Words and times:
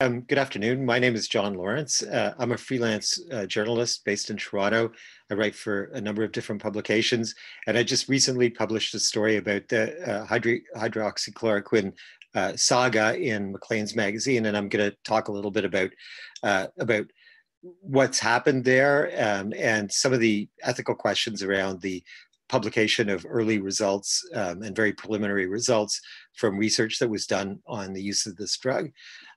Um, 0.00 0.20
good 0.20 0.38
afternoon. 0.38 0.86
My 0.86 1.00
name 1.00 1.16
is 1.16 1.26
John 1.26 1.54
Lawrence. 1.54 2.04
Uh, 2.04 2.32
I'm 2.38 2.52
a 2.52 2.56
freelance 2.56 3.18
uh, 3.32 3.46
journalist 3.46 4.04
based 4.04 4.30
in 4.30 4.36
Toronto. 4.36 4.92
I 5.28 5.34
write 5.34 5.56
for 5.56 5.86
a 5.86 6.00
number 6.00 6.22
of 6.22 6.30
different 6.30 6.62
publications, 6.62 7.34
and 7.66 7.76
I 7.76 7.82
just 7.82 8.08
recently 8.08 8.48
published 8.48 8.94
a 8.94 9.00
story 9.00 9.38
about 9.38 9.66
the 9.66 10.00
uh, 10.08 10.24
hydro 10.24 10.58
hydroxychloroquine 10.76 11.92
uh, 12.36 12.52
saga 12.54 13.18
in 13.18 13.50
Maclean's 13.50 13.96
magazine, 13.96 14.46
and 14.46 14.56
I'm 14.56 14.68
going 14.68 14.88
to 14.88 14.96
talk 15.02 15.26
a 15.26 15.32
little 15.32 15.50
bit 15.50 15.64
about 15.64 15.90
uh, 16.44 16.68
about 16.78 17.06
what's 17.80 18.20
happened 18.20 18.64
there 18.64 19.10
um, 19.18 19.52
and 19.56 19.90
some 19.90 20.12
of 20.12 20.20
the 20.20 20.48
ethical 20.62 20.94
questions 20.94 21.42
around 21.42 21.80
the 21.80 22.04
publication 22.48 23.08
of 23.08 23.26
early 23.28 23.58
results 23.58 24.24
um, 24.34 24.62
and 24.62 24.74
very 24.74 24.92
preliminary 24.92 25.46
results 25.46 26.00
from 26.34 26.56
research 26.56 26.98
that 26.98 27.10
was 27.10 27.26
done 27.26 27.58
on 27.66 27.92
the 27.92 28.02
use 28.02 28.26
of 28.26 28.36
this 28.36 28.56
drug. 28.56 28.90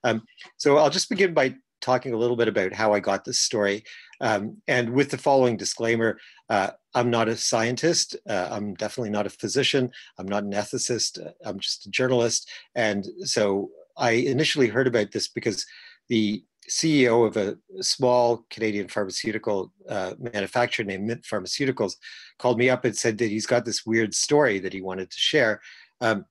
Um, 0.04 0.24
so 0.58 0.78
I'll 0.78 0.90
just 0.90 1.10
begin 1.10 1.34
by 1.34 1.56
talking 1.82 2.14
a 2.14 2.18
little 2.18 2.36
bit 2.36 2.48
about 2.48 2.74
how 2.74 2.94
I 2.94 3.00
got 3.00 3.26
this 3.26 3.40
story. 3.40 3.84
Um, 4.22 4.58
and 4.68 4.92
with 4.92 5.10
the 5.10 5.18
following 5.18 5.58
disclaimer, 5.58 6.20
uh, 6.50 6.72
I'm 6.94 7.10
not 7.10 7.28
a 7.28 7.36
scientist. 7.36 8.16
Uh, 8.30 8.50
I'm 8.52 8.76
definitely 8.76 9.10
not 9.10 9.26
a 9.26 9.32
physician. 9.32 9.92
I'm 10.18 10.28
not 10.28 10.44
an 10.44 10.52
ethicist. 10.52 11.26
Uh, 11.26 11.32
I'm 11.44 11.60
just 11.60 11.88
a 11.88 11.90
journalist. 11.90 12.50
And 12.76 13.08
so 13.24 13.72
I 13.98 14.12
initially 14.12 14.68
heard 14.68 14.88
about 14.88 15.12
this 15.12 15.28
because 15.28 15.66
the 16.08 16.44
CEO 16.70 17.26
of 17.26 17.38
a 17.38 17.58
small 17.84 18.46
Canadian 18.50 18.88
pharmaceutical 18.88 19.74
uh, 19.90 20.14
manufacturer 20.20 20.86
named 20.86 21.06
Mint 21.06 21.24
Pharmaceuticals 21.24 21.96
called 22.38 22.58
me 22.58 22.70
up 22.70 22.86
and 22.86 22.96
said 22.96 23.18
that 23.18 23.30
he's 23.30 23.48
got 23.48 23.66
this 23.66 23.86
weird 23.86 24.14
story 24.14 24.60
that 24.60 24.74
he 24.74 24.82
wanted 24.82 25.10
to 25.10 25.18
share. 25.18 25.62
Um, 26.00 26.26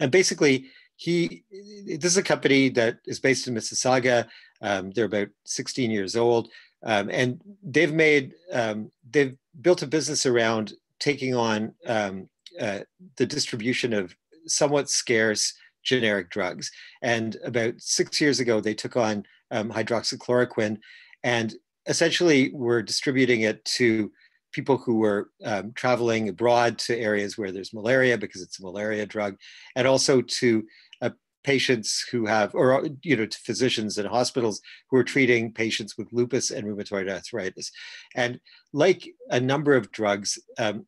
and 0.00 0.12
basically, 0.12 0.68
he 0.98 1.44
this 1.86 2.12
is 2.12 2.16
a 2.16 2.22
company 2.24 2.68
that 2.70 2.98
is 3.06 3.20
based 3.20 3.46
in 3.46 3.54
Mississauga. 3.54 4.26
Um, 4.60 4.90
they're 4.90 5.04
about 5.04 5.28
16 5.44 5.92
years 5.92 6.16
old, 6.16 6.50
um, 6.82 7.08
and 7.08 7.40
they've 7.62 7.92
made 7.92 8.34
um, 8.52 8.90
they've 9.08 9.36
built 9.60 9.82
a 9.82 9.86
business 9.86 10.26
around 10.26 10.74
taking 10.98 11.36
on 11.36 11.72
um, 11.86 12.28
uh, 12.60 12.80
the 13.16 13.26
distribution 13.26 13.92
of 13.92 14.16
somewhat 14.46 14.90
scarce 14.90 15.54
generic 15.84 16.30
drugs. 16.30 16.68
And 17.00 17.36
about 17.44 17.74
six 17.78 18.20
years 18.20 18.40
ago, 18.40 18.60
they 18.60 18.74
took 18.74 18.96
on 18.96 19.24
um, 19.52 19.70
hydroxychloroquine 19.70 20.78
and 21.22 21.54
essentially 21.86 22.50
were 22.52 22.82
distributing 22.82 23.42
it 23.42 23.64
to 23.64 24.10
people 24.52 24.78
who 24.78 24.96
were 24.96 25.30
um, 25.44 25.72
traveling 25.74 26.28
abroad 26.28 26.78
to 26.78 26.98
areas 26.98 27.36
where 27.36 27.52
there's 27.52 27.74
malaria 27.74 28.16
because 28.16 28.42
it's 28.42 28.60
a 28.60 28.62
malaria 28.62 29.06
drug, 29.06 29.36
and 29.76 29.86
also 29.86 30.20
to 30.22 30.64
uh, 31.02 31.10
patients 31.44 32.04
who 32.10 32.26
have, 32.26 32.54
or 32.54 32.88
you 33.02 33.16
know, 33.16 33.26
to 33.26 33.38
physicians 33.38 33.98
and 33.98 34.08
hospitals 34.08 34.60
who 34.90 34.96
are 34.96 35.04
treating 35.04 35.52
patients 35.52 35.96
with 35.96 36.12
lupus 36.12 36.50
and 36.50 36.66
rheumatoid 36.66 37.10
arthritis. 37.10 37.70
And 38.14 38.40
like 38.72 39.08
a 39.30 39.40
number 39.40 39.74
of 39.74 39.90
drugs, 39.92 40.38
um, 40.58 40.86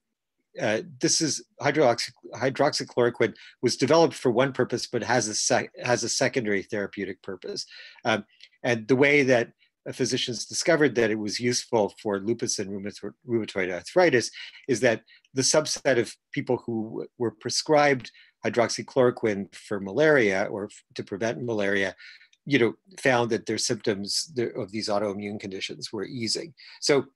uh, 0.61 0.83
this 1.01 1.21
is 1.21 1.45
hydroxy, 1.63 2.11
hydroxychloroquine 2.35 3.35
was 3.63 3.77
developed 3.77 4.15
for 4.15 4.31
one 4.31 4.53
purpose, 4.53 4.87
but 4.87 5.03
has 5.03 5.29
a 5.29 5.35
sec, 5.35 5.71
has 5.83 6.03
a 6.03 6.09
secondary 6.09 6.63
therapeutic 6.63 7.23
purpose. 7.23 7.67
Um, 8.05 8.25
and 8.63 8.89
the 8.89 8.97
way 8.97 9.23
that 9.23 9.53
physicians 9.93 10.47
discovered 10.47 10.95
that 10.95 11.11
it 11.11 11.19
was 11.19 11.41
useful 11.41 11.95
for 12.03 12.21
lupus 12.21 12.59
and 12.59 12.71
rheumatoid 12.71 13.73
arthritis 13.73 14.31
is 14.69 14.81
that 14.81 15.03
the 15.35 15.43
subset 15.43 15.99
of 15.99 16.15
people 16.33 16.63
who 16.67 17.07
were 17.19 17.31
prescribed 17.31 18.11
hydroxychloroquine 18.45 19.55
for 19.55 19.81
malaria 19.81 20.45
or 20.51 20.69
to 20.95 21.05
prevent 21.05 21.43
malaria 21.43 21.95
you 22.47 22.59
know 22.59 22.75
found 22.99 23.31
that 23.31 23.47
their 23.47 23.59
symptoms 23.59 24.33
of 24.57 24.73
these 24.73 24.89
autoimmune 24.89 25.39
conditions 25.39 25.93
were 25.93 26.05
easing. 26.05 26.55
So 26.81 27.07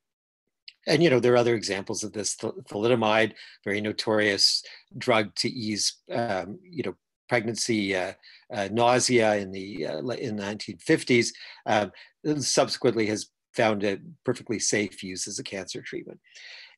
and 0.87 1.03
you 1.03 1.11
know 1.11 1.21
there 1.21 1.33
are 1.33 1.39
other 1.39 1.55
examples 1.55 2.05
of 2.05 2.13
this. 2.13 2.37
Thalidomide 2.37 3.33
very 3.65 3.81
notorious 3.81 4.63
drug 4.99 5.35
to 5.37 5.49
ease 5.49 5.95
um, 6.11 6.59
you 6.63 6.83
know 6.85 6.95
pregnancy 7.29 7.97
uh, 7.97 8.13
uh, 8.53 8.69
nausea 8.71 9.37
in 9.37 9.51
the 9.51 9.87
uh, 9.87 9.99
in 10.11 10.37
the 10.37 10.43
1950s 10.43 11.29
um, 11.67 11.91
subsequently 12.39 13.07
has 13.07 13.31
found 13.55 13.85
it 13.85 14.01
perfectly 14.25 14.59
safe 14.59 15.03
use 15.03 15.29
as 15.29 15.39
a 15.39 15.45
cancer 15.45 15.81
treatment 15.81 16.19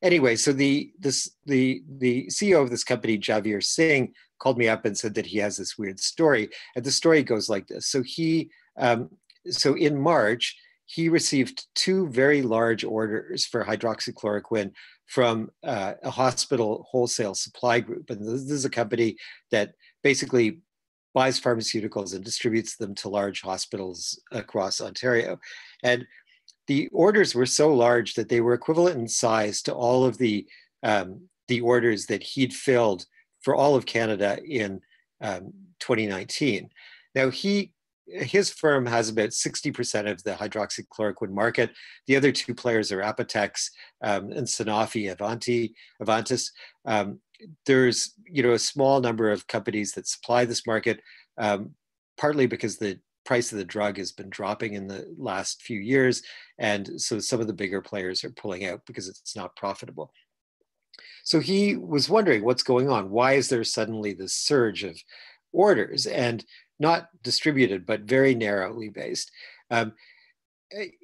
anyway 0.01 0.35
so 0.35 0.51
the 0.53 0.91
this 0.99 1.31
the 1.45 1.81
the 1.97 2.25
ceo 2.27 2.61
of 2.61 2.69
this 2.69 2.83
company 2.83 3.17
javier 3.17 3.63
singh 3.63 4.13
called 4.39 4.57
me 4.57 4.67
up 4.67 4.85
and 4.85 4.97
said 4.97 5.15
that 5.15 5.25
he 5.25 5.37
has 5.37 5.57
this 5.57 5.77
weird 5.77 5.99
story 5.99 6.49
and 6.75 6.85
the 6.85 6.91
story 6.91 7.23
goes 7.23 7.49
like 7.49 7.67
this 7.67 7.87
so 7.87 8.03
he 8.03 8.49
um, 8.77 9.09
so 9.49 9.75
in 9.75 9.99
march 9.99 10.55
he 10.87 11.09
received 11.09 11.67
two 11.75 12.07
very 12.07 12.41
large 12.41 12.83
orders 12.83 13.45
for 13.45 13.63
hydroxychloroquine 13.63 14.71
from 15.05 15.49
uh, 15.63 15.93
a 16.01 16.09
hospital 16.09 16.87
wholesale 16.89 17.35
supply 17.35 17.79
group. 17.79 18.09
And 18.09 18.25
this, 18.25 18.43
this 18.43 18.51
is 18.51 18.65
a 18.65 18.69
company 18.69 19.17
that 19.51 19.73
basically 20.01 20.61
buys 21.17 21.41
pharmaceuticals 21.41 22.13
and 22.13 22.23
distributes 22.23 22.75
them 22.75 22.93
to 22.93 23.09
large 23.09 23.41
hospitals 23.41 24.21
across 24.31 24.79
Ontario. 24.79 25.39
And 25.81 26.05
the 26.67 26.89
orders 26.89 27.33
were 27.33 27.47
so 27.47 27.73
large 27.73 28.13
that 28.13 28.29
they 28.29 28.39
were 28.39 28.53
equivalent 28.53 28.99
in 28.99 29.07
size 29.07 29.63
to 29.63 29.73
all 29.73 30.05
of 30.05 30.19
the, 30.19 30.45
um, 30.83 31.21
the 31.47 31.61
orders 31.61 32.05
that 32.05 32.21
he'd 32.21 32.53
filled 32.53 33.07
for 33.41 33.55
all 33.55 33.73
of 33.75 33.87
Canada 33.87 34.37
in 34.45 34.79
um, 35.19 35.53
2019. 35.79 36.69
Now, 37.15 37.31
he 37.31 37.71
his 38.07 38.49
firm 38.49 38.85
has 38.85 39.09
about 39.09 39.29
60% 39.29 40.09
of 40.09 40.23
the 40.23 40.31
hydroxychloroquine 40.31 41.31
market. 41.31 41.71
The 42.05 42.15
other 42.15 42.31
two 42.31 42.55
players 42.55 42.91
are 42.91 43.01
Apotex 43.01 43.69
um, 44.01 44.31
and 44.31 44.47
Sanofi 44.47 45.11
Avanti, 45.11 45.75
Aventis. 46.01 46.51
Um, 46.85 47.19
there's 47.65 48.13
you 48.25 48.43
know 48.43 48.53
a 48.53 48.59
small 48.59 48.99
number 48.99 49.31
of 49.31 49.47
companies 49.47 49.93
that 49.93 50.07
supply 50.07 50.45
this 50.45 50.65
market, 50.65 50.99
um, 51.37 51.71
partly 52.17 52.47
because 52.47 52.77
the 52.77 52.99
price 53.25 53.51
of 53.51 53.57
the 53.57 53.65
drug 53.65 53.97
has 53.97 54.11
been 54.11 54.29
dropping 54.29 54.73
in 54.73 54.87
the 54.87 55.13
last 55.17 55.61
few 55.61 55.79
years, 55.79 56.21
and 56.57 56.99
so 56.99 57.19
some 57.19 57.39
of 57.41 57.47
the 57.47 57.53
bigger 57.53 57.81
players 57.81 58.23
are 58.23 58.31
pulling 58.31 58.65
out 58.65 58.81
because 58.85 59.07
it's 59.07 59.35
not 59.35 59.55
profitable. 59.55 60.11
So 61.23 61.39
he 61.39 61.75
was 61.75 62.09
wondering 62.09 62.43
what's 62.43 62.63
going 62.63 62.89
on. 62.89 63.09
Why 63.09 63.33
is 63.33 63.49
there 63.49 63.63
suddenly 63.63 64.13
this 64.13 64.33
surge 64.33 64.83
of 64.83 64.97
orders? 65.51 66.05
And 66.05 66.43
not 66.79 67.09
distributed, 67.23 67.85
but 67.85 68.01
very 68.01 68.35
narrowly 68.35 68.89
based. 68.89 69.31
Um, 69.71 69.93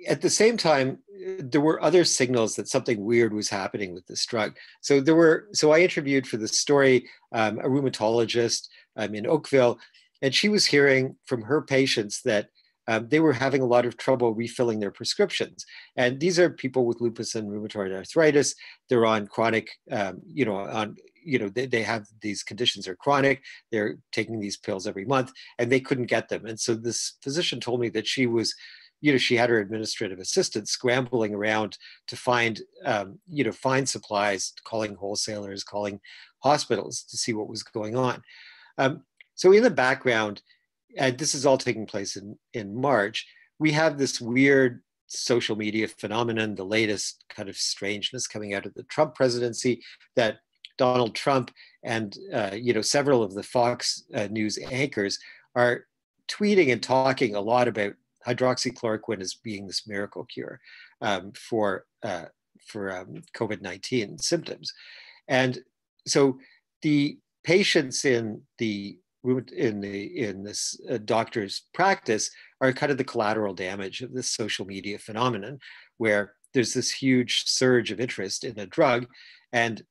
at 0.08 0.22
the 0.22 0.30
same 0.30 0.58
time, 0.58 1.00
there 1.40 1.62
were 1.62 1.82
other 1.82 2.04
signals 2.04 2.56
that 2.56 2.68
something 2.68 3.04
weird 3.04 3.34
was 3.34 3.50
happening 3.50 3.94
with 3.94 4.06
this 4.08 4.26
drug. 4.26 4.58
So 4.82 5.00
there 5.00 5.16
were. 5.16 5.48
So 5.54 5.72
I 5.72 5.80
interviewed 5.80 6.28
for 6.28 6.38
the 6.38 6.48
story 6.48 7.08
um, 7.32 7.60
a 7.60 7.64
rheumatologist 7.64 8.68
um, 8.98 9.16
in 9.16 9.26
Oakville, 9.26 9.80
and 10.22 10.34
she 10.34 10.50
was 10.50 10.66
hearing 10.66 11.16
from 11.26 11.44
her 11.44 11.62
patients 11.62 12.22
that 12.24 12.50
um, 12.88 13.08
they 13.08 13.22
were 13.22 13.34
having 13.34 13.62
a 13.62 13.68
lot 13.68 13.86
of 13.86 13.96
trouble 13.96 14.34
refilling 14.34 14.80
their 14.80 14.92
prescriptions. 14.92 15.66
And 15.96 16.20
these 16.20 16.38
are 16.40 16.50
people 16.50 16.86
with 16.86 17.00
lupus 17.00 17.36
and 17.36 17.50
rheumatoid 17.50 17.96
arthritis. 17.96 18.56
They're 18.90 19.06
on 19.06 19.28
chronic, 19.28 19.70
um, 19.92 20.22
you 20.28 20.44
know, 20.46 20.58
on 20.58 20.98
you 21.26 21.40
know 21.40 21.48
they, 21.48 21.66
they 21.66 21.84
have 21.84 22.06
these 22.22 22.44
conditions 22.44 22.86
are 22.86 22.98
chronic 22.98 23.42
they're 23.72 23.96
taking 24.12 24.42
these 24.42 24.58
pills 24.58 24.86
every 24.86 25.06
month 25.06 25.32
and 25.58 25.72
they 25.72 25.80
couldn't 25.80 26.08
get 26.08 26.28
them 26.28 26.46
and 26.46 26.60
so 26.60 26.76
this 26.76 27.14
physician 27.22 27.62
told 27.62 27.80
me 27.80 27.88
that 27.88 28.06
she 28.06 28.28
was 28.28 28.54
you 29.04 29.12
know 29.12 29.18
she 29.18 29.36
had 29.36 29.50
her 29.50 29.60
administrative 29.60 30.18
assistant 30.18 30.70
scrambling 30.70 31.36
around 31.36 31.78
to 32.08 32.16
find 32.16 32.62
um, 32.86 33.20
you 33.28 33.44
know 33.44 33.52
find 33.52 33.88
supplies 33.88 34.54
calling 34.64 34.96
wholesalers 34.96 35.64
calling 35.64 36.00
hospitals 36.42 37.04
to 37.04 37.18
see 37.18 37.34
what 37.34 37.50
was 37.50 37.64
going 37.64 37.98
on. 37.98 38.24
Um, 38.78 39.04
so 39.36 39.52
in 39.52 39.62
the 39.62 39.70
background 39.70 40.42
and 40.98 41.18
this 41.18 41.36
is 41.36 41.46
all 41.46 41.58
taking 41.58 41.86
place 41.86 42.16
in 42.16 42.38
in 42.54 42.74
march 42.74 43.28
we 43.60 43.72
have 43.72 43.98
this 43.98 44.22
weird 44.22 44.82
social 45.08 45.56
media 45.56 45.88
phenomenon 45.88 46.56
the 46.56 46.64
latest 46.64 47.26
kind 47.30 47.50
of 47.50 47.58
strangeness 47.58 48.26
coming 48.26 48.54
out 48.54 48.66
of 48.66 48.74
the 48.74 48.84
trump 48.84 49.14
presidency 49.16 49.84
that 50.16 50.38
Donald 50.78 51.14
Trump 51.14 51.52
and 51.84 52.18
uh, 52.34 52.52
you 52.54 52.74
know 52.74 52.82
several 52.82 53.22
of 53.22 53.36
the 53.36 53.44
Fox 53.44 54.06
uh, 54.16 54.28
News 54.32 54.58
anchors 54.72 55.20
are 55.56 55.86
tweeting 56.28 56.72
and 56.72 56.82
talking 56.82 57.36
a 57.36 57.42
lot 57.42 57.68
about 57.68 57.94
hydroxychloroquine 58.28 59.22
as 59.22 59.36
being 59.36 59.68
this 59.68 59.88
miracle 59.88 60.26
cure 60.26 60.60
um, 61.02 61.32
for 61.34 61.86
uh, 62.04 62.26
for 62.68 62.92
um, 62.96 63.22
COVID 63.36 63.62
nineteen 63.62 64.18
symptoms, 64.18 64.72
and 65.28 65.60
so 66.08 66.38
the 66.82 67.18
patients 67.44 68.06
in 68.06 68.42
the 68.58 68.98
in 69.56 69.80
the 69.80 70.20
in 70.20 70.44
this 70.44 70.80
uh, 70.90 70.98
doctor's 71.06 71.64
practice 71.74 72.30
are 72.62 72.74
kind 72.74 72.92
of 72.92 72.98
the 72.98 73.04
collateral 73.04 73.54
damage 73.54 74.02
of 74.02 74.14
this 74.14 74.32
social 74.32 74.66
media 74.66 74.98
phenomenon, 74.98 75.60
where 75.98 76.34
there's 76.54 76.74
this 76.74 76.92
huge 76.92 77.44
surge 77.46 77.92
of 77.92 78.00
interest 78.00 78.44
in 78.44 78.60
a 78.60 78.66
drug, 78.66 79.08
and 79.52 79.84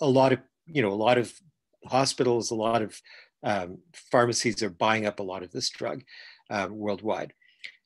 a 0.00 0.08
lot 0.08 0.32
of 0.32 0.40
you 0.66 0.82
know 0.82 0.90
a 0.90 0.94
lot 0.94 1.18
of 1.18 1.32
hospitals, 1.86 2.50
a 2.50 2.54
lot 2.54 2.82
of 2.82 3.00
um, 3.42 3.78
pharmacies 4.10 4.62
are 4.62 4.70
buying 4.70 5.06
up 5.06 5.20
a 5.20 5.22
lot 5.22 5.42
of 5.42 5.52
this 5.52 5.70
drug. 5.70 6.02
Uh, 6.50 6.68
worldwide. 6.70 7.32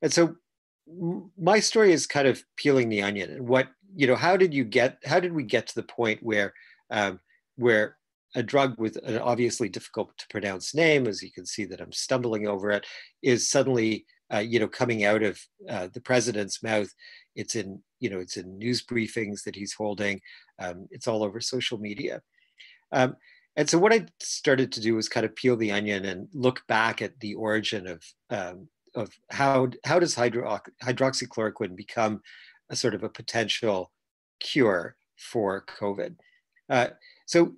And 0.02 0.12
so 0.12 0.36
my 1.36 1.60
story 1.60 1.92
is 1.92 2.06
kind 2.06 2.26
of 2.26 2.42
peeling 2.56 2.88
the 2.88 3.02
onion. 3.02 3.30
And 3.30 3.48
what 3.48 3.68
you 3.94 4.06
know 4.06 4.16
how 4.16 4.36
did 4.36 4.52
you 4.52 4.64
get 4.64 4.98
how 5.04 5.20
did 5.20 5.32
we 5.32 5.42
get 5.42 5.66
to 5.68 5.74
the 5.74 5.82
point 5.82 6.22
where 6.22 6.52
um, 6.90 7.20
where 7.56 7.96
a 8.34 8.42
drug 8.42 8.78
with 8.78 8.96
an 9.04 9.18
obviously 9.18 9.68
difficult 9.68 10.16
to 10.18 10.26
pronounce 10.28 10.74
name 10.74 11.06
as 11.06 11.22
you 11.22 11.32
can 11.32 11.46
see 11.46 11.64
that 11.64 11.80
i'm 11.80 11.92
stumbling 11.92 12.46
over 12.46 12.70
it 12.70 12.84
is 13.22 13.48
suddenly 13.50 14.04
uh, 14.32 14.38
you 14.38 14.58
know 14.58 14.68
coming 14.68 15.04
out 15.04 15.22
of 15.22 15.40
uh, 15.68 15.88
the 15.92 16.00
president's 16.00 16.62
mouth? 16.62 16.92
It's 17.34 17.54
in 17.54 17.80
you 18.00 18.10
know 18.10 18.18
it's 18.18 18.36
in 18.36 18.58
news 18.58 18.84
briefings 18.84 19.42
that 19.44 19.56
he's 19.56 19.72
holding. 19.72 20.20
Um, 20.58 20.88
it's 20.90 21.08
all 21.08 21.22
over 21.22 21.40
social 21.40 21.78
media. 21.78 22.22
Um, 22.92 23.16
and 23.58 23.68
so 23.68 23.78
what 23.78 23.92
i 23.92 24.06
started 24.20 24.72
to 24.72 24.80
do 24.80 24.94
was 24.94 25.08
kind 25.10 25.26
of 25.26 25.36
peel 25.36 25.56
the 25.56 25.70
onion 25.70 26.06
and 26.06 26.28
look 26.32 26.66
back 26.66 27.02
at 27.02 27.20
the 27.20 27.34
origin 27.34 27.86
of 27.86 28.02
um, 28.30 28.68
of 28.94 29.10
how 29.30 29.68
how 29.84 29.98
does 29.98 30.14
hydro, 30.14 30.60
hydroxychloroquine 30.82 31.76
become 31.76 32.20
a 32.70 32.76
sort 32.76 32.94
of 32.94 33.02
a 33.02 33.08
potential 33.08 33.92
cure 34.40 34.96
for 35.16 35.64
COVID? 35.78 36.16
Uh, 36.68 36.88
so 37.26 37.54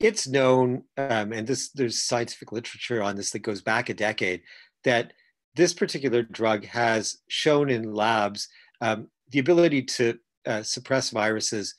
it's 0.00 0.26
known, 0.26 0.84
um, 0.96 1.32
and 1.32 1.46
this 1.46 1.70
there's 1.70 2.02
scientific 2.02 2.52
literature 2.52 3.02
on 3.02 3.16
this 3.16 3.30
that 3.30 3.40
goes 3.40 3.60
back 3.60 3.88
a 3.88 3.94
decade, 3.94 4.42
that 4.84 5.12
this 5.54 5.74
particular 5.74 6.22
drug 6.22 6.64
has 6.64 7.18
shown 7.28 7.70
in 7.70 7.92
labs 7.94 8.48
um, 8.80 9.08
the 9.30 9.38
ability 9.38 9.82
to 9.82 10.18
uh, 10.46 10.62
suppress 10.62 11.10
viruses 11.10 11.74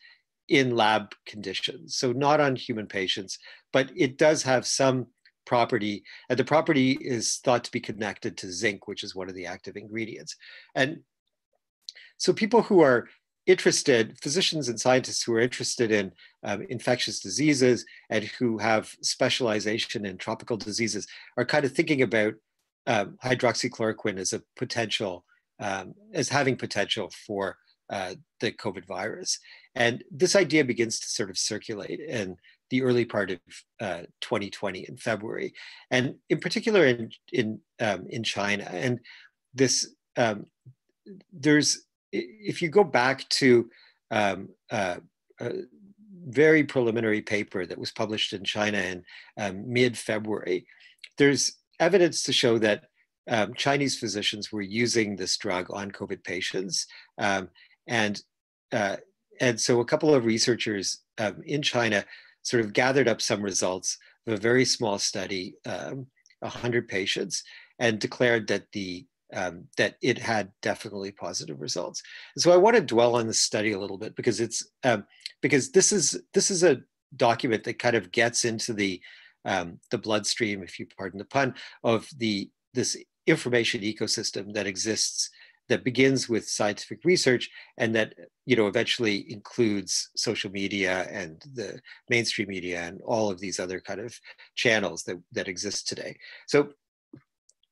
in 0.48 0.76
lab 0.76 1.14
conditions. 1.26 1.96
So 1.96 2.12
not 2.12 2.40
on 2.40 2.56
human 2.56 2.88
patients, 2.88 3.40
but 3.72 3.92
it 3.96 4.18
does 4.18 4.44
have 4.44 4.66
some 4.66 5.08
property, 5.46 6.04
and 6.30 6.38
the 6.38 6.44
property 6.44 6.98
is 7.02 7.38
thought 7.44 7.64
to 7.64 7.72
be 7.72 7.80
connected 7.80 8.38
to 8.38 8.52
zinc, 8.52 8.88
which 8.88 9.04
is 9.04 9.16
one 9.16 9.30
of 9.30 9.36
the 9.36 9.46
active 9.46 9.76
ingredients. 9.76 10.36
And 10.76 11.00
so 12.18 12.34
people 12.34 12.62
who 12.62 12.82
are 12.82 13.08
interested, 13.48 14.18
physicians 14.22 14.70
and 14.70 14.80
scientists 14.80 15.24
who 15.24 15.34
are 15.34 15.40
interested 15.40 15.92
in 15.92 16.12
um, 16.44 16.62
infectious 16.70 17.20
diseases 17.20 17.86
and 18.10 18.24
who 18.24 18.58
have 18.60 18.96
specialization 19.02 20.06
in 20.06 20.18
tropical 20.18 20.58
diseases 20.58 21.08
are 21.38 21.46
kind 21.46 21.66
of 21.66 21.72
thinking 21.72 22.02
about 22.04 22.36
um, 22.88 23.18
hydroxychloroquine 23.24 24.20
as 24.20 24.34
a 24.34 24.44
potential, 24.56 25.26
um, 25.60 25.94
as 26.14 26.30
having 26.30 26.56
potential 26.56 27.12
for 27.26 27.58
uh, 27.90 28.14
the 28.40 28.52
COVID 28.52 28.86
virus. 28.86 29.40
And 29.76 30.04
this 30.12 30.36
idea 30.36 30.66
begins 30.66 31.00
to 31.00 31.10
sort 31.10 31.30
of 31.30 31.38
circulate. 31.38 32.00
in 32.00 32.38
the 32.72 32.82
early 32.82 33.06
part 33.06 33.30
of 33.30 33.40
uh, 33.80 34.02
2020 34.22 34.86
in 34.88 34.98
February, 34.98 35.54
and 35.92 36.16
in 36.30 36.40
particular 36.40 36.86
in 36.88 37.12
in 37.32 37.60
um, 37.80 38.08
in 38.10 38.24
China. 38.24 38.64
And 38.64 39.00
this 39.54 39.94
um, 40.18 40.48
there's 41.32 41.86
if 42.12 42.62
you 42.62 42.70
go 42.70 42.84
back 42.84 43.28
to 43.30 43.70
um, 44.10 44.50
uh, 44.72 44.98
a 45.40 45.52
very 46.26 46.64
preliminary 46.64 47.22
paper 47.22 47.66
that 47.66 47.78
was 47.78 47.92
published 47.92 48.34
in 48.34 48.44
China 48.44 48.78
in 48.78 49.04
um, 49.38 49.72
mid-February, 49.72 50.66
there's 51.18 51.58
evidence 51.80 52.24
to 52.24 52.34
show 52.34 52.58
that 52.58 52.86
um, 53.30 53.54
Chinese 53.54 54.00
physicians 54.00 54.52
were 54.52 54.62
using 54.62 55.16
this 55.16 55.38
drug 55.38 55.68
on 55.72 55.92
COVID 55.92 56.24
patients, 56.24 56.88
um, 57.18 57.50
and 57.88 58.22
uh, 58.72 58.98
and 59.42 59.60
so 59.60 59.82
a 59.82 59.86
couple 59.86 60.14
of 60.14 60.24
researchers 60.24 61.00
in 61.46 61.62
China 61.62 62.06
sort 62.44 62.64
of 62.64 62.74
gathered 62.74 63.08
up 63.08 63.22
some 63.22 63.42
results 63.42 63.98
of 64.28 64.34
a 64.34 64.38
very 64.38 64.64
small 64.64 64.98
study, 64.98 65.56
um, 65.66 66.08
100 66.40 66.88
patients, 66.88 67.44
and 67.80 68.00
declared 68.00 68.48
that 68.48 68.72
the 68.72 69.06
um, 69.34 69.64
that 69.78 69.96
it 70.02 70.18
had 70.18 70.52
definitely 70.62 71.12
positive 71.12 71.62
results. 71.62 72.04
And 72.36 72.42
so 72.44 72.52
I 72.52 72.58
want 72.58 72.76
to 72.76 72.82
dwell 72.82 73.16
on 73.16 73.28
this 73.28 73.42
study 73.42 73.72
a 73.72 73.80
little 73.80 73.98
bit 73.98 74.14
because 74.16 74.42
it's 74.42 74.70
um, 74.84 75.06
because 75.42 75.72
this 75.72 75.92
is 75.92 76.22
this 76.34 76.52
is 76.52 76.64
a 76.64 76.82
document 77.16 77.64
that 77.64 77.80
kind 77.80 77.96
of 77.96 78.12
gets 78.12 78.46
into 78.46 78.74
the 78.74 79.02
um, 79.46 79.80
the 79.90 79.98
bloodstream, 79.98 80.62
if 80.64 80.80
you 80.80 80.86
pardon 80.98 81.18
the 81.18 81.26
pun, 81.26 81.56
of 81.84 82.08
the 82.18 82.50
this 82.74 82.98
information 83.26 83.82
ecosystem 83.82 84.54
that 84.54 84.68
exists 84.68 85.30
that 85.72 85.86
begins 85.86 86.28
with 86.28 86.50
scientific 86.50 87.00
research 87.06 87.50
and 87.78 87.96
that 87.96 88.14
you 88.46 88.58
know 88.58 88.68
eventually 88.68 89.32
includes 89.32 90.10
social 90.18 90.52
media 90.52 91.08
and 91.10 91.42
the 91.54 91.80
mainstream 92.10 92.50
media 92.50 92.82
and 92.82 93.00
all 93.06 93.32
of 93.32 93.40
these 93.40 93.58
other 93.58 93.80
kind 93.80 94.02
of 94.02 94.14
channels 94.54 95.04
that, 95.04 95.18
that 95.32 95.48
exist 95.48 95.88
today. 95.88 96.18
So 96.46 96.74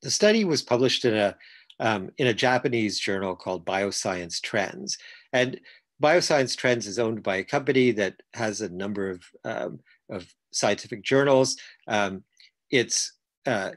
the 0.02 0.10
study 0.10 0.46
was 0.46 0.62
published 0.62 1.04
in 1.04 1.14
a 1.14 1.36
um, 1.82 2.10
in 2.18 2.28
a 2.28 2.34
japanese 2.34 2.98
journal 3.00 3.36
called 3.36 3.66
bioscience 3.66 4.40
trends. 4.42 4.98
And 5.34 5.60
bioscience 6.02 6.56
trends 6.56 6.88
is 6.88 7.00
owned 7.00 7.22
by 7.22 7.36
a 7.38 7.44
company 7.44 7.92
that 7.92 8.16
has 8.34 8.62
a 8.62 8.70
number 8.70 9.10
of 9.10 9.24
um, 9.44 9.80
of 10.10 10.34
scientific 10.52 11.04
journals. 11.04 11.58
Um, 11.90 12.24
it's 12.72 13.12
uh, 13.46 13.72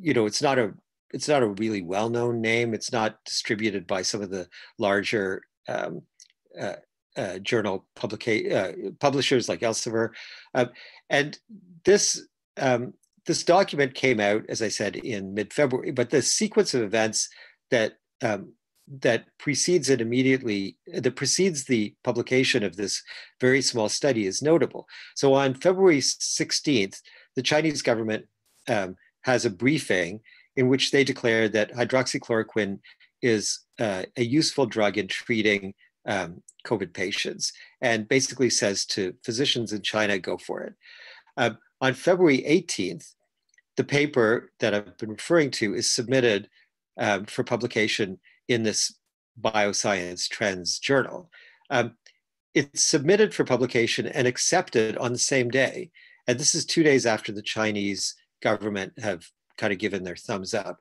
you 0.00 0.14
know 0.14 0.24
it's 0.24 0.40
not 0.40 0.58
a 0.58 0.72
it's 1.12 1.28
not 1.28 1.42
a 1.42 1.48
really 1.48 1.82
well-known 1.82 2.40
name. 2.40 2.74
It's 2.74 2.92
not 2.92 3.18
distributed 3.24 3.86
by 3.86 4.02
some 4.02 4.22
of 4.22 4.30
the 4.30 4.48
larger 4.78 5.42
um, 5.68 6.02
uh, 6.58 6.76
uh, 7.16 7.38
journal 7.38 7.86
publica- 7.96 8.54
uh, 8.54 8.72
publishers 9.00 9.48
like 9.48 9.60
Elsevier. 9.60 10.10
Um, 10.54 10.70
and 11.08 11.38
this 11.84 12.26
um, 12.56 12.94
this 13.26 13.44
document 13.44 13.94
came 13.94 14.18
out, 14.18 14.44
as 14.48 14.62
I 14.62 14.68
said, 14.68 14.96
in 14.96 15.34
mid-February. 15.34 15.92
But 15.92 16.10
the 16.10 16.22
sequence 16.22 16.74
of 16.74 16.82
events 16.82 17.28
that 17.70 17.94
um, 18.22 18.54
that 19.02 19.26
precedes 19.38 19.88
it 19.88 20.00
immediately, 20.00 20.76
that 20.86 21.14
precedes 21.14 21.64
the 21.64 21.94
publication 22.02 22.64
of 22.64 22.76
this 22.76 23.02
very 23.40 23.62
small 23.62 23.88
study 23.88 24.26
is 24.26 24.42
notable. 24.42 24.88
So 25.14 25.34
on 25.34 25.54
February 25.54 26.00
16th, 26.00 27.00
the 27.36 27.42
Chinese 27.42 27.82
government 27.82 28.26
um, 28.68 28.96
has 29.22 29.44
a 29.44 29.50
briefing 29.50 30.20
in 30.60 30.68
which 30.68 30.90
they 30.90 31.02
declare 31.02 31.48
that 31.48 31.72
hydroxychloroquine 31.72 32.78
is 33.22 33.60
uh, 33.78 34.02
a 34.18 34.22
useful 34.22 34.66
drug 34.66 34.98
in 34.98 35.08
treating 35.08 35.72
um, 36.04 36.42
COVID 36.66 36.92
patients 36.92 37.54
and 37.80 38.06
basically 38.06 38.50
says 38.50 38.84
to 38.84 39.14
physicians 39.24 39.72
in 39.72 39.80
China, 39.80 40.18
go 40.18 40.36
for 40.36 40.60
it. 40.60 40.74
Uh, 41.38 41.52
on 41.80 41.94
February 41.94 42.44
18th, 42.46 43.14
the 43.78 43.84
paper 43.84 44.52
that 44.60 44.74
I've 44.74 44.98
been 44.98 45.12
referring 45.12 45.50
to 45.52 45.74
is 45.74 45.90
submitted 45.90 46.50
um, 46.98 47.24
for 47.24 47.42
publication 47.42 48.18
in 48.48 48.62
this 48.62 48.94
Bioscience 49.40 50.28
Trends 50.28 50.78
journal. 50.78 51.30
Um, 51.70 51.96
it's 52.54 52.82
submitted 52.82 53.32
for 53.32 53.44
publication 53.44 54.08
and 54.08 54.28
accepted 54.28 54.98
on 54.98 55.14
the 55.14 55.18
same 55.18 55.48
day. 55.48 55.90
And 56.26 56.38
this 56.38 56.54
is 56.54 56.66
two 56.66 56.82
days 56.82 57.06
after 57.06 57.32
the 57.32 57.40
Chinese 57.40 58.14
government 58.42 58.92
have 58.98 59.24
kind 59.60 59.72
of 59.72 59.78
given 59.78 60.02
their 60.02 60.16
thumbs 60.16 60.54
up. 60.54 60.80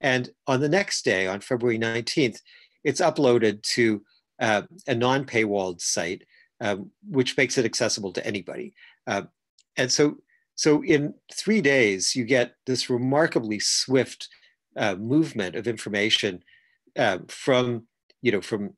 And 0.00 0.30
on 0.46 0.60
the 0.60 0.68
next 0.68 1.04
day, 1.04 1.26
on 1.26 1.40
February 1.40 1.78
19th, 1.78 2.38
it's 2.84 3.00
uploaded 3.00 3.62
to 3.74 4.02
uh, 4.40 4.62
a 4.86 4.94
non 4.94 5.26
paywalled 5.26 5.80
site, 5.80 6.22
um, 6.60 6.90
which 7.08 7.36
makes 7.36 7.58
it 7.58 7.66
accessible 7.66 8.12
to 8.12 8.26
anybody. 8.26 8.72
Uh, 9.06 9.22
and 9.76 9.90
so, 9.92 10.16
so 10.54 10.82
in 10.82 11.14
three 11.34 11.60
days, 11.60 12.16
you 12.16 12.24
get 12.24 12.54
this 12.66 12.88
remarkably 12.88 13.58
swift 13.58 14.28
uh, 14.76 14.94
movement 14.94 15.56
of 15.56 15.66
information 15.66 16.42
uh, 16.96 17.18
from, 17.28 17.86
you 18.22 18.32
know, 18.32 18.40
from, 18.40 18.74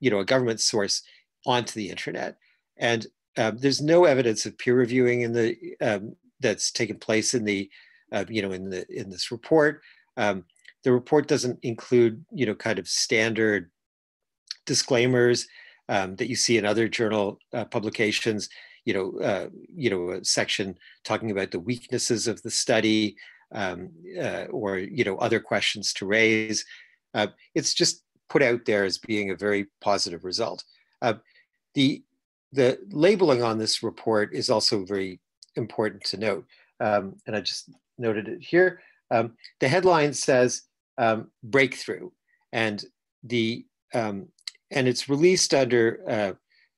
you 0.00 0.10
know, 0.10 0.20
a 0.20 0.24
government 0.24 0.60
source 0.60 1.02
onto 1.44 1.74
the 1.74 1.90
internet. 1.90 2.36
And 2.76 3.06
um, 3.36 3.58
there's 3.58 3.82
no 3.82 4.04
evidence 4.04 4.46
of 4.46 4.56
peer 4.56 4.76
reviewing 4.76 5.22
in 5.22 5.32
the 5.32 5.56
um, 5.80 6.16
that's 6.40 6.70
taken 6.70 6.98
place 6.98 7.34
in 7.34 7.44
the 7.44 7.70
uh, 8.12 8.24
you 8.28 8.42
know, 8.42 8.52
in 8.52 8.70
the 8.70 8.86
in 8.90 9.10
this 9.10 9.30
report. 9.30 9.82
Um, 10.16 10.44
the 10.84 10.92
report 10.92 11.28
doesn't 11.28 11.58
include, 11.62 12.24
you 12.32 12.46
know, 12.46 12.54
kind 12.54 12.78
of 12.78 12.88
standard 12.88 13.70
disclaimers 14.66 15.46
um, 15.88 16.16
that 16.16 16.28
you 16.28 16.36
see 16.36 16.58
in 16.58 16.64
other 16.64 16.88
journal 16.88 17.38
uh, 17.52 17.64
publications. 17.64 18.48
You 18.84 18.94
know, 18.94 19.24
uh, 19.24 19.48
you 19.74 19.90
know, 19.90 20.10
a 20.12 20.24
section 20.24 20.78
talking 21.04 21.30
about 21.30 21.50
the 21.50 21.60
weaknesses 21.60 22.26
of 22.26 22.40
the 22.42 22.50
study, 22.50 23.16
um, 23.54 23.90
uh, 24.20 24.44
or 24.50 24.78
you 24.78 25.04
know, 25.04 25.16
other 25.18 25.40
questions 25.40 25.92
to 25.94 26.06
raise. 26.06 26.64
Uh, 27.14 27.28
it's 27.54 27.74
just 27.74 28.04
put 28.28 28.42
out 28.42 28.64
there 28.64 28.84
as 28.84 28.98
being 28.98 29.30
a 29.30 29.36
very 29.36 29.66
positive 29.80 30.24
result. 30.24 30.64
Uh, 31.02 31.14
the 31.74 32.02
the 32.52 32.78
labeling 32.90 33.42
on 33.42 33.58
this 33.58 33.82
report 33.82 34.34
is 34.34 34.48
also 34.48 34.84
very 34.84 35.20
important 35.56 36.02
to 36.04 36.16
note. 36.16 36.46
Um, 36.80 37.16
and 37.26 37.36
I 37.36 37.40
just 37.40 37.70
noted 37.98 38.28
it 38.28 38.42
here. 38.42 38.80
Um, 39.10 39.34
the 39.60 39.68
headline 39.68 40.12
says 40.12 40.62
um, 40.98 41.30
breakthrough, 41.42 42.10
and 42.52 42.84
the 43.22 43.64
um, 43.94 44.28
and 44.70 44.86
it's 44.86 45.08
released 45.08 45.54
under 45.54 46.02
uh, 46.08 46.32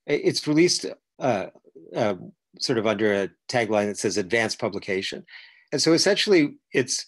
it's 0.06 0.46
released 0.46 0.86
uh, 1.18 1.46
uh, 1.94 2.14
sort 2.58 2.78
of 2.78 2.86
under 2.86 3.12
a 3.12 3.28
tagline 3.48 3.86
that 3.86 3.98
says 3.98 4.16
advanced 4.16 4.58
publication, 4.58 5.24
and 5.72 5.82
so 5.82 5.92
essentially 5.92 6.56
it's 6.72 7.06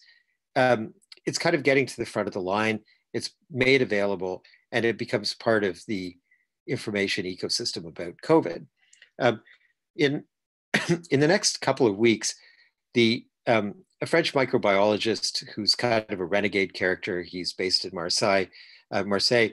um, 0.57 0.95
it's 1.27 1.39
kind 1.39 1.55
of 1.55 1.63
getting 1.63 1.87
to 1.87 1.97
the 1.97 2.07
front 2.07 2.29
of 2.29 2.35
the 2.35 2.41
line. 2.41 2.81
It's 3.15 3.31
made 3.51 3.83
available, 3.83 4.43
and 4.73 4.85
it 4.85 4.99
becomes 4.99 5.35
part 5.35 5.65
of 5.65 5.81
the 5.87 6.17
information 6.67 7.27
ecosystem 7.27 7.87
about 7.87 8.15
COVID. 8.25 8.67
Um, 9.19 9.43
in 9.97 10.25
in 11.11 11.21
the 11.21 11.29
next 11.29 11.61
couple 11.61 11.87
of 11.87 11.97
weeks, 11.97 12.35
the 12.95 13.27
um, 13.47 13.75
a 14.03 14.07
French 14.07 14.35
microbiologist 14.35 15.49
who's 15.55 15.77
kind 15.77 16.05
of 16.09 16.19
a 16.19 16.25
renegade 16.25 16.75
character. 16.75 17.23
He's 17.23 17.53
based 17.53 17.85
in 17.85 17.95
Marseille. 17.95 18.47
Uh, 18.91 19.05
Marseille 19.05 19.51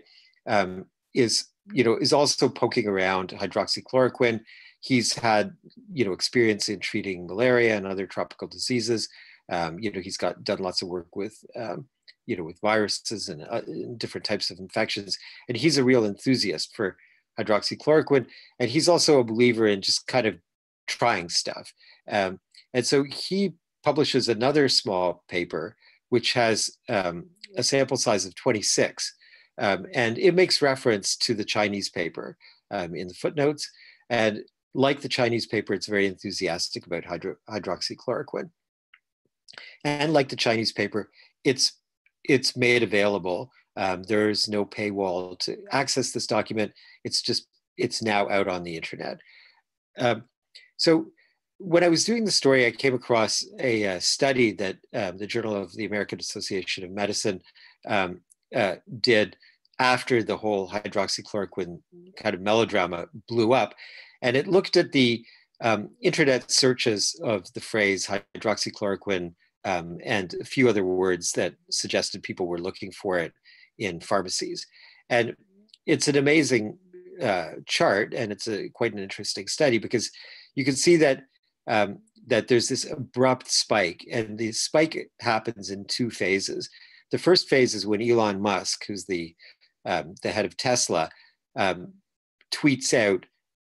um, 0.48 0.86
is 1.14 1.46
you 1.72 1.84
know 1.84 1.96
is 1.96 2.12
also 2.12 2.50
poking 2.50 2.88
around 2.88 3.30
hydroxychloroquine. 3.30 4.42
He's 4.82 5.14
had 5.14 5.56
you 5.94 6.04
know 6.04 6.14
experience 6.14 6.68
in 6.68 6.80
treating 6.80 7.28
malaria 7.28 7.78
and 7.78 7.86
other 7.86 8.08
tropical 8.08 8.48
diseases. 8.48 9.08
Um, 9.52 9.78
you 9.80 9.92
know 9.92 10.02
he's 10.02 10.18
got 10.18 10.44
done 10.44 10.60
lots 10.60 10.82
of 10.82 10.88
work 10.88 11.16
with 11.16 11.38
um, 11.56 11.86
you 12.26 12.36
know 12.36 12.44
with 12.44 12.60
viruses 12.60 13.30
and, 13.30 13.44
uh, 13.44 13.62
different 13.98 14.26
types 14.26 14.50
of 14.50 14.58
infections, 14.58 15.16
and 15.48 15.58
he's 15.58 15.78
a 15.78 15.84
real 15.84 16.06
enthusiast 16.06 16.76
for 16.76 16.98
hydroxychloroquine. 17.40 18.26
And 18.60 18.70
he's 18.72 18.90
also 18.90 19.20
a 19.20 19.24
believer 19.24 19.68
in 19.68 19.82
just 19.82 20.08
kind 20.08 20.26
of 20.26 20.40
trying 20.88 21.30
stuff. 21.30 21.72
Um, 22.10 22.40
and 22.74 22.86
so 22.86 23.04
he 23.04 23.54
publishes 23.84 24.28
another 24.28 24.70
small 24.70 25.24
paper, 25.28 25.76
which 26.10 26.34
has 26.34 26.78
um, 26.88 27.28
a 27.56 27.64
sample 27.64 27.98
size 27.98 28.26
of 28.26 28.36
26. 28.36 29.16
Um, 29.58 29.88
and 29.94 30.18
it 30.18 30.34
makes 30.34 30.62
reference 30.62 31.16
to 31.18 31.34
the 31.34 31.44
Chinese 31.44 31.90
paper 31.90 32.38
um, 32.72 32.96
in 32.96 33.08
the 33.08 33.14
footnotes. 33.14 33.70
And 34.10 34.44
like 34.74 35.02
the 35.02 35.10
Chinese 35.10 35.46
paper, 35.46 35.74
it's 35.74 35.88
very 35.88 36.08
enthusiastic 36.08 36.86
about 36.86 37.06
hydro 37.06 37.36
hydroxychloroquine. 37.50 38.50
And 39.84 40.14
like 40.14 40.30
the 40.30 40.36
Chinese 40.36 40.72
paper, 40.72 41.10
it's, 41.44 41.74
it's 42.24 42.56
made 42.56 42.84
available. 42.84 43.52
Um, 43.76 44.04
there's 44.04 44.48
no 44.48 44.66
paywall 44.66 45.38
to 45.40 45.58
access 45.72 46.12
this 46.12 46.28
document. 46.28 46.72
It's 47.04 47.22
just, 47.22 47.48
it's 47.78 48.02
now 48.02 48.30
out 48.30 48.48
on 48.48 48.64
the 48.64 48.76
internet. 48.76 49.20
Um, 49.98 50.24
so 50.78 51.08
when 51.60 51.84
I 51.84 51.90
was 51.90 52.06
doing 52.06 52.24
the 52.24 52.32
story, 52.32 52.66
I 52.66 52.72
came 52.72 52.94
across 52.94 53.46
a, 53.60 53.86
uh, 53.86 54.00
study 54.00 54.54
that 54.54 54.78
um, 54.94 55.18
the 55.18 55.28
Journal 55.28 55.56
of 55.56 55.74
the 55.76 55.86
American 55.86 56.20
Association 56.20 56.84
of 56.86 56.92
Medicine 56.92 57.42
um, 57.88 58.22
uh, 58.56 58.76
did 59.02 59.36
after 59.78 60.24
the 60.24 60.38
whole 60.38 60.70
hydroxychloroquine 60.70 61.80
kind 62.18 62.36
of 62.36 62.42
melodrama 62.42 63.08
blew 63.28 63.54
up. 63.54 63.74
And 64.22 64.36
it 64.36 64.48
looked 64.48 64.78
at 64.78 64.92
the 64.92 65.24
um, 65.62 65.90
internet 66.02 66.50
searches 66.50 67.20
of 67.24 67.52
the 67.54 67.62
phrase 67.62 68.08
hydroxychloroquine 68.08 69.34
um, 69.66 69.98
and 70.04 70.34
a 70.40 70.46
few 70.46 70.70
other 70.70 70.86
words 70.86 71.34
that 71.34 71.56
suggested 71.70 72.24
people 72.24 72.48
were 72.48 72.60
looking 72.60 72.92
for 72.92 73.20
it 73.20 73.34
in 73.78 74.00
pharmacies. 74.00 74.66
And 75.10 75.36
it's 75.86 76.08
an 76.08 76.18
amazing 76.18 76.78
uh, 77.22 77.52
chart 77.66 78.14
and 78.14 78.32
it's 78.32 78.48
a 78.48 78.70
quite 78.70 78.94
an 78.94 79.00
interesting 79.00 79.48
study 79.48 79.78
because 79.78 80.10
you 80.56 80.64
can 80.64 80.76
see 80.76 80.96
that 80.98 81.24
um, 81.70 82.00
that 82.28 82.48
there's 82.48 82.68
this 82.68 82.90
abrupt 82.92 83.50
spike, 83.50 84.06
and 84.12 84.38
the 84.38 84.52
spike 84.52 85.10
happens 85.22 85.70
in 85.70 85.86
two 85.86 86.10
phases. 86.10 86.70
The 87.12 87.18
first 87.18 87.48
phase 87.48 87.74
is 87.74 87.88
when 87.88 88.02
Elon 88.02 88.42
Musk, 88.42 88.86
who's 88.88 89.06
the 89.06 89.36
um, 89.86 90.16
the 90.22 90.32
head 90.32 90.46
of 90.46 90.58
Tesla, 90.58 91.10
um, 91.56 91.94
tweets 92.52 92.94
out 92.94 93.26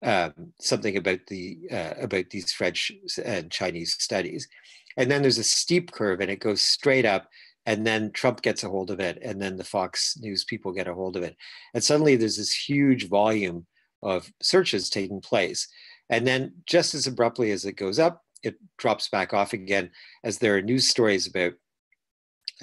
um, 0.03 0.53
something 0.61 0.95
about 0.95 1.19
the 1.27 1.59
uh, 1.71 1.93
about 2.01 2.29
these 2.29 2.53
French 2.53 2.91
and 3.23 3.51
Chinese 3.51 3.95
studies, 3.99 4.47
and 4.95 5.11
then 5.11 5.21
there's 5.21 5.39
a 5.39 5.43
steep 5.43 5.91
curve, 5.91 6.21
and 6.21 6.31
it 6.31 6.39
goes 6.39 6.61
straight 6.61 7.05
up, 7.05 7.27
and 7.65 7.85
then 7.85 8.11
Trump 8.11 8.41
gets 8.41 8.63
a 8.63 8.69
hold 8.69 8.91
of 8.91 8.99
it, 8.99 9.19
and 9.21 9.41
then 9.41 9.57
the 9.57 9.63
Fox 9.63 10.17
News 10.19 10.45
people 10.45 10.71
get 10.71 10.87
a 10.87 10.93
hold 10.93 11.17
of 11.17 11.23
it, 11.23 11.35
and 11.73 11.83
suddenly 11.83 12.15
there's 12.15 12.37
this 12.37 12.53
huge 12.53 13.09
volume 13.09 13.65
of 14.03 14.31
searches 14.41 14.89
taking 14.89 15.21
place. 15.21 15.67
And 16.09 16.25
then 16.25 16.53
just 16.65 16.93
as 16.95 17.07
abruptly 17.07 17.51
as 17.51 17.65
it 17.65 17.73
goes 17.73 17.99
up, 17.99 18.23
it 18.43 18.55
drops 18.77 19.09
back 19.09 19.33
off 19.33 19.53
again 19.53 19.91
as 20.23 20.37
there 20.37 20.55
are 20.55 20.61
news 20.61 20.87
stories 20.87 21.27
about 21.27 21.53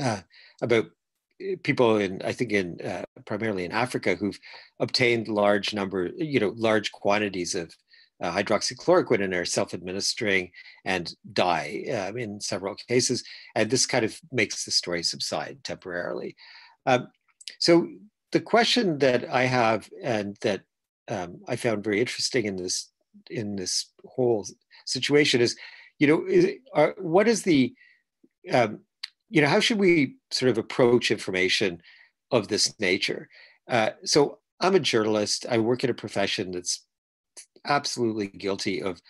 uh, 0.03 0.21
about 0.63 0.87
uh, 1.43 1.57
people 1.63 1.99
in 1.99 2.23
I 2.23 2.33
think 2.33 2.53
in 2.53 2.81
uh, 2.81 3.05
primarily 3.27 3.65
in 3.65 3.73
Africa 3.73 4.15
who've 4.15 4.39
obtained 4.81 5.29
large 5.29 5.75
number 5.75 6.11
you 6.17 6.41
know 6.41 6.55
large 6.57 6.93
quantities 6.93 7.55
of 7.55 7.75
uh, 8.23 8.33
hydroxychloroquine 8.33 9.25
and 9.25 9.35
are 9.35 9.45
self-administering 9.45 10.51
and 10.85 11.15
die 11.33 11.85
um, 11.93 12.17
in 12.17 12.41
several 12.41 12.75
cases. 12.75 13.25
And 13.55 13.69
this 13.69 13.87
kind 13.87 14.05
of 14.05 14.19
makes 14.31 14.65
the 14.65 14.71
story 14.71 15.03
subside 15.03 15.59
temporarily. 15.65 16.37
Um, 16.87 17.09
so 17.59 17.89
the 18.33 18.41
question 18.41 18.99
that 18.99 19.29
I 19.31 19.45
have 19.45 19.91
and 20.03 20.37
that 20.43 20.63
um, 21.09 21.41
I 21.49 21.57
found 21.57 21.85
very 21.85 22.01
interesting 22.01 22.47
in 22.47 22.57
this 22.57 22.91
in 23.31 23.57
this 23.57 23.87
whole 24.05 24.47
situation 24.87 25.41
is, 25.41 25.57
you 25.99 26.07
know, 26.07 26.25
is, 26.27 26.53
are, 26.75 26.95
what 26.99 27.29
is 27.29 27.43
the, 27.43 27.75
um, 28.53 28.81
you 29.31 29.41
know, 29.41 29.49
how 29.49 29.61
should 29.61 29.79
we 29.79 30.17
sort 30.31 30.51
of 30.51 30.59
approach 30.59 31.11
information 31.11 31.81
of 32.31 32.49
this 32.49 32.79
nature? 32.79 33.29
Uh, 33.69 33.91
so 34.05 34.39
I'm 34.61 34.75
a 34.75 34.81
journalist. 34.81 35.47
I 35.49 35.59
work 35.59 35.85
in 35.85 35.91
a 35.91 35.95
profession 35.95 36.51
that's 36.53 36.85
absolutely 37.65 38.29
guilty 38.29 38.83
of 38.83 39.01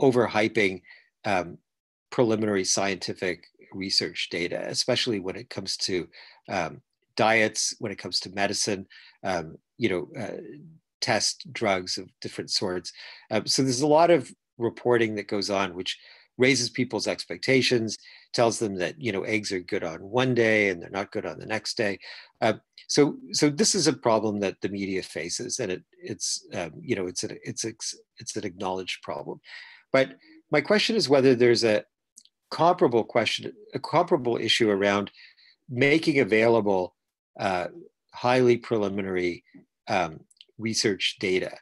overhyping 0.00 0.82
um, 1.24 1.58
preliminary 2.10 2.64
scientific 2.64 3.46
research 3.72 4.28
data, 4.30 4.64
especially 4.68 5.20
when 5.20 5.36
it 5.36 5.48
comes 5.48 5.76
to 5.76 6.08
um, 6.48 6.82
diets, 7.16 7.74
when 7.78 7.92
it 7.92 7.98
comes 7.98 8.20
to 8.20 8.30
medicine, 8.30 8.86
um, 9.24 9.56
you 9.78 9.88
know, 9.88 10.08
uh, 10.20 10.40
test 11.00 11.46
drugs 11.52 11.98
of 11.98 12.08
different 12.20 12.50
sorts. 12.50 12.92
Um, 13.30 13.46
so 13.46 13.62
there's 13.62 13.80
a 13.80 13.86
lot 13.86 14.10
of 14.10 14.30
reporting 14.58 15.14
that 15.14 15.28
goes 15.28 15.50
on, 15.50 15.74
which 15.74 15.98
raises 16.38 16.70
people's 16.70 17.06
expectations, 17.06 17.98
tells 18.32 18.58
them 18.58 18.76
that 18.76 19.00
you 19.00 19.12
know 19.12 19.22
eggs 19.22 19.52
are 19.52 19.60
good 19.60 19.84
on 19.84 19.98
one 20.00 20.34
day 20.34 20.68
and 20.68 20.80
they're 20.80 20.90
not 20.90 21.12
good 21.12 21.26
on 21.26 21.38
the 21.38 21.46
next 21.46 21.76
day. 21.76 21.98
Uh, 22.40 22.54
so 22.88 23.16
so 23.32 23.50
this 23.50 23.74
is 23.74 23.86
a 23.86 23.92
problem 23.92 24.40
that 24.40 24.60
the 24.60 24.68
media 24.68 25.02
faces, 25.02 25.60
and 25.60 25.70
it 25.72 25.82
it's 26.02 26.46
um, 26.54 26.72
you 26.80 26.96
know 26.96 27.06
it's 27.06 27.24
a, 27.24 27.30
it's 27.48 27.64
a, 27.64 27.72
it's 28.18 28.36
an 28.36 28.44
acknowledged 28.44 29.02
problem. 29.02 29.40
But 29.92 30.16
my 30.50 30.60
question 30.60 30.96
is 30.96 31.08
whether 31.08 31.34
there's 31.34 31.64
a 31.64 31.84
comparable 32.50 33.04
question, 33.04 33.52
a 33.74 33.78
comparable 33.78 34.36
issue 34.36 34.70
around 34.70 35.10
making 35.68 36.18
available 36.18 36.96
uh, 37.38 37.68
highly 38.12 38.56
preliminary 38.56 39.44
um, 39.88 40.20
research 40.60 41.16
data. 41.20 41.52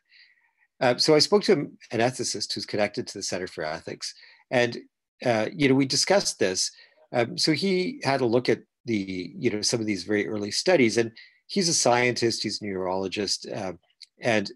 Uh, 0.81 0.97
so 0.97 1.15
I 1.15 1.19
spoke 1.19 1.43
to 1.45 1.53
an 1.53 2.01
ethicist 2.01 2.53
who's 2.53 2.67
connected 2.67 3.07
to 3.07 3.19
the 3.19 3.23
Center 3.23 3.47
for 3.47 3.65
Ethics, 3.65 4.15
and 4.51 4.79
uh, 5.25 5.47
you 5.53 5.69
know 5.69 5.75
we 5.75 5.87
discussed 5.87 6.39
this. 6.39 6.71
Um, 7.13 7.37
so 7.39 7.53
he 7.53 8.01
had 8.05 8.21
a 8.21 8.27
look 8.27 8.49
at 8.49 8.61
the 8.85 9.33
you 9.37 9.51
know 9.51 9.63
some 9.63 9.81
of 9.81 9.87
these 9.87 10.05
very 10.05 10.29
early 10.29 10.51
studies, 10.51 10.97
and 10.97 11.13
he's 11.47 11.69
a 11.69 11.75
scientist, 11.75 12.43
he's 12.43 12.61
a 12.63 12.65
neurologist, 12.65 13.47
um, 13.55 13.79
and 14.21 14.53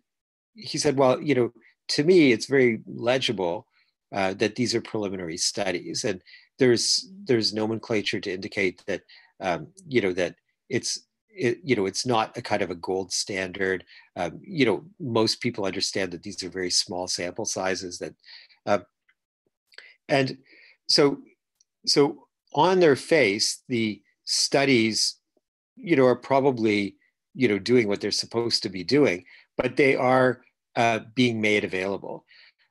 he 0.54 0.78
said, 0.78 0.96
well, 0.96 1.20
you 1.20 1.34
know, 1.34 1.52
to 1.88 2.04
me 2.04 2.32
it's 2.32 2.46
very 2.46 2.80
legible 2.86 3.66
uh, 4.12 4.34
that 4.34 4.54
these 4.54 4.74
are 4.74 4.80
preliminary 4.80 5.36
studies, 5.36 6.04
and 6.04 6.22
there's 6.58 7.08
there's 7.24 7.52
nomenclature 7.54 8.20
to 8.20 8.32
indicate 8.32 8.82
that 8.86 9.02
um, 9.40 9.68
you 9.88 10.00
know 10.00 10.12
that 10.12 10.36
it's 10.68 11.00
it, 11.34 11.58
you 11.64 11.76
know, 11.76 11.86
it's 11.86 12.06
not 12.06 12.36
a 12.36 12.42
kind 12.42 12.62
of 12.62 12.70
a 12.70 12.74
gold 12.74 13.12
standard. 13.12 13.84
Um, 14.16 14.40
you 14.42 14.66
know, 14.66 14.84
most 15.00 15.40
people 15.40 15.64
understand 15.64 16.12
that 16.12 16.22
these 16.22 16.42
are 16.42 16.48
very 16.48 16.70
small 16.70 17.08
sample 17.08 17.44
sizes. 17.44 17.98
That, 17.98 18.14
uh, 18.66 18.78
and 20.08 20.38
so, 20.88 21.18
so 21.86 22.26
on 22.54 22.80
their 22.80 22.96
face, 22.96 23.62
the 23.68 24.02
studies, 24.24 25.16
you 25.76 25.96
know, 25.96 26.04
are 26.06 26.16
probably, 26.16 26.96
you 27.34 27.48
know, 27.48 27.58
doing 27.58 27.88
what 27.88 28.00
they're 28.00 28.10
supposed 28.10 28.62
to 28.62 28.68
be 28.68 28.84
doing, 28.84 29.24
but 29.56 29.76
they 29.76 29.96
are 29.96 30.42
uh, 30.76 31.00
being 31.14 31.40
made 31.40 31.64
available. 31.64 32.24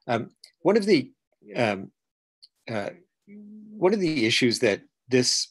Um, 0.08 0.32
one 0.62 0.78
of 0.78 0.86
the 0.86 1.12
um, 1.56 1.92
uh, 2.70 2.92
one 3.78 3.94
of 3.94 4.00
the 4.00 4.26
issues 4.26 4.60
that 4.60 4.82
this 5.08 5.48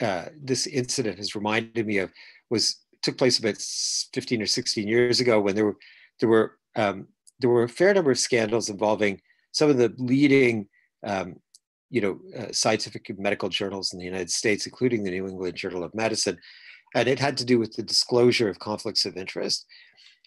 uh, 0.00 0.26
this 0.42 0.66
incident 0.66 1.18
has 1.18 1.34
reminded 1.34 1.86
me 1.86 1.98
of 1.98 2.10
was 2.50 2.80
took 3.02 3.18
place 3.18 3.38
about 3.38 3.58
15 3.58 4.42
or 4.42 4.46
16 4.46 4.88
years 4.88 5.20
ago 5.20 5.40
when 5.40 5.54
there 5.54 5.66
were 5.66 5.76
there 6.20 6.28
were 6.28 6.58
um, 6.76 7.08
there 7.40 7.50
were 7.50 7.64
a 7.64 7.68
fair 7.68 7.92
number 7.92 8.10
of 8.10 8.18
scandals 8.18 8.70
involving 8.70 9.20
some 9.52 9.70
of 9.70 9.76
the 9.76 9.92
leading 9.98 10.68
um, 11.06 11.36
you 11.90 12.00
know 12.00 12.18
uh, 12.38 12.52
scientific 12.52 13.08
and 13.08 13.18
medical 13.18 13.48
journals 13.48 13.92
in 13.92 13.98
the 13.98 14.04
United 14.04 14.30
States, 14.30 14.66
including 14.66 15.04
the 15.04 15.10
New 15.10 15.28
England 15.28 15.56
Journal 15.56 15.84
of 15.84 15.94
Medicine, 15.94 16.38
and 16.94 17.08
it 17.08 17.18
had 17.18 17.36
to 17.36 17.44
do 17.44 17.58
with 17.58 17.74
the 17.74 17.82
disclosure 17.82 18.48
of 18.48 18.58
conflicts 18.58 19.04
of 19.04 19.16
interest. 19.16 19.66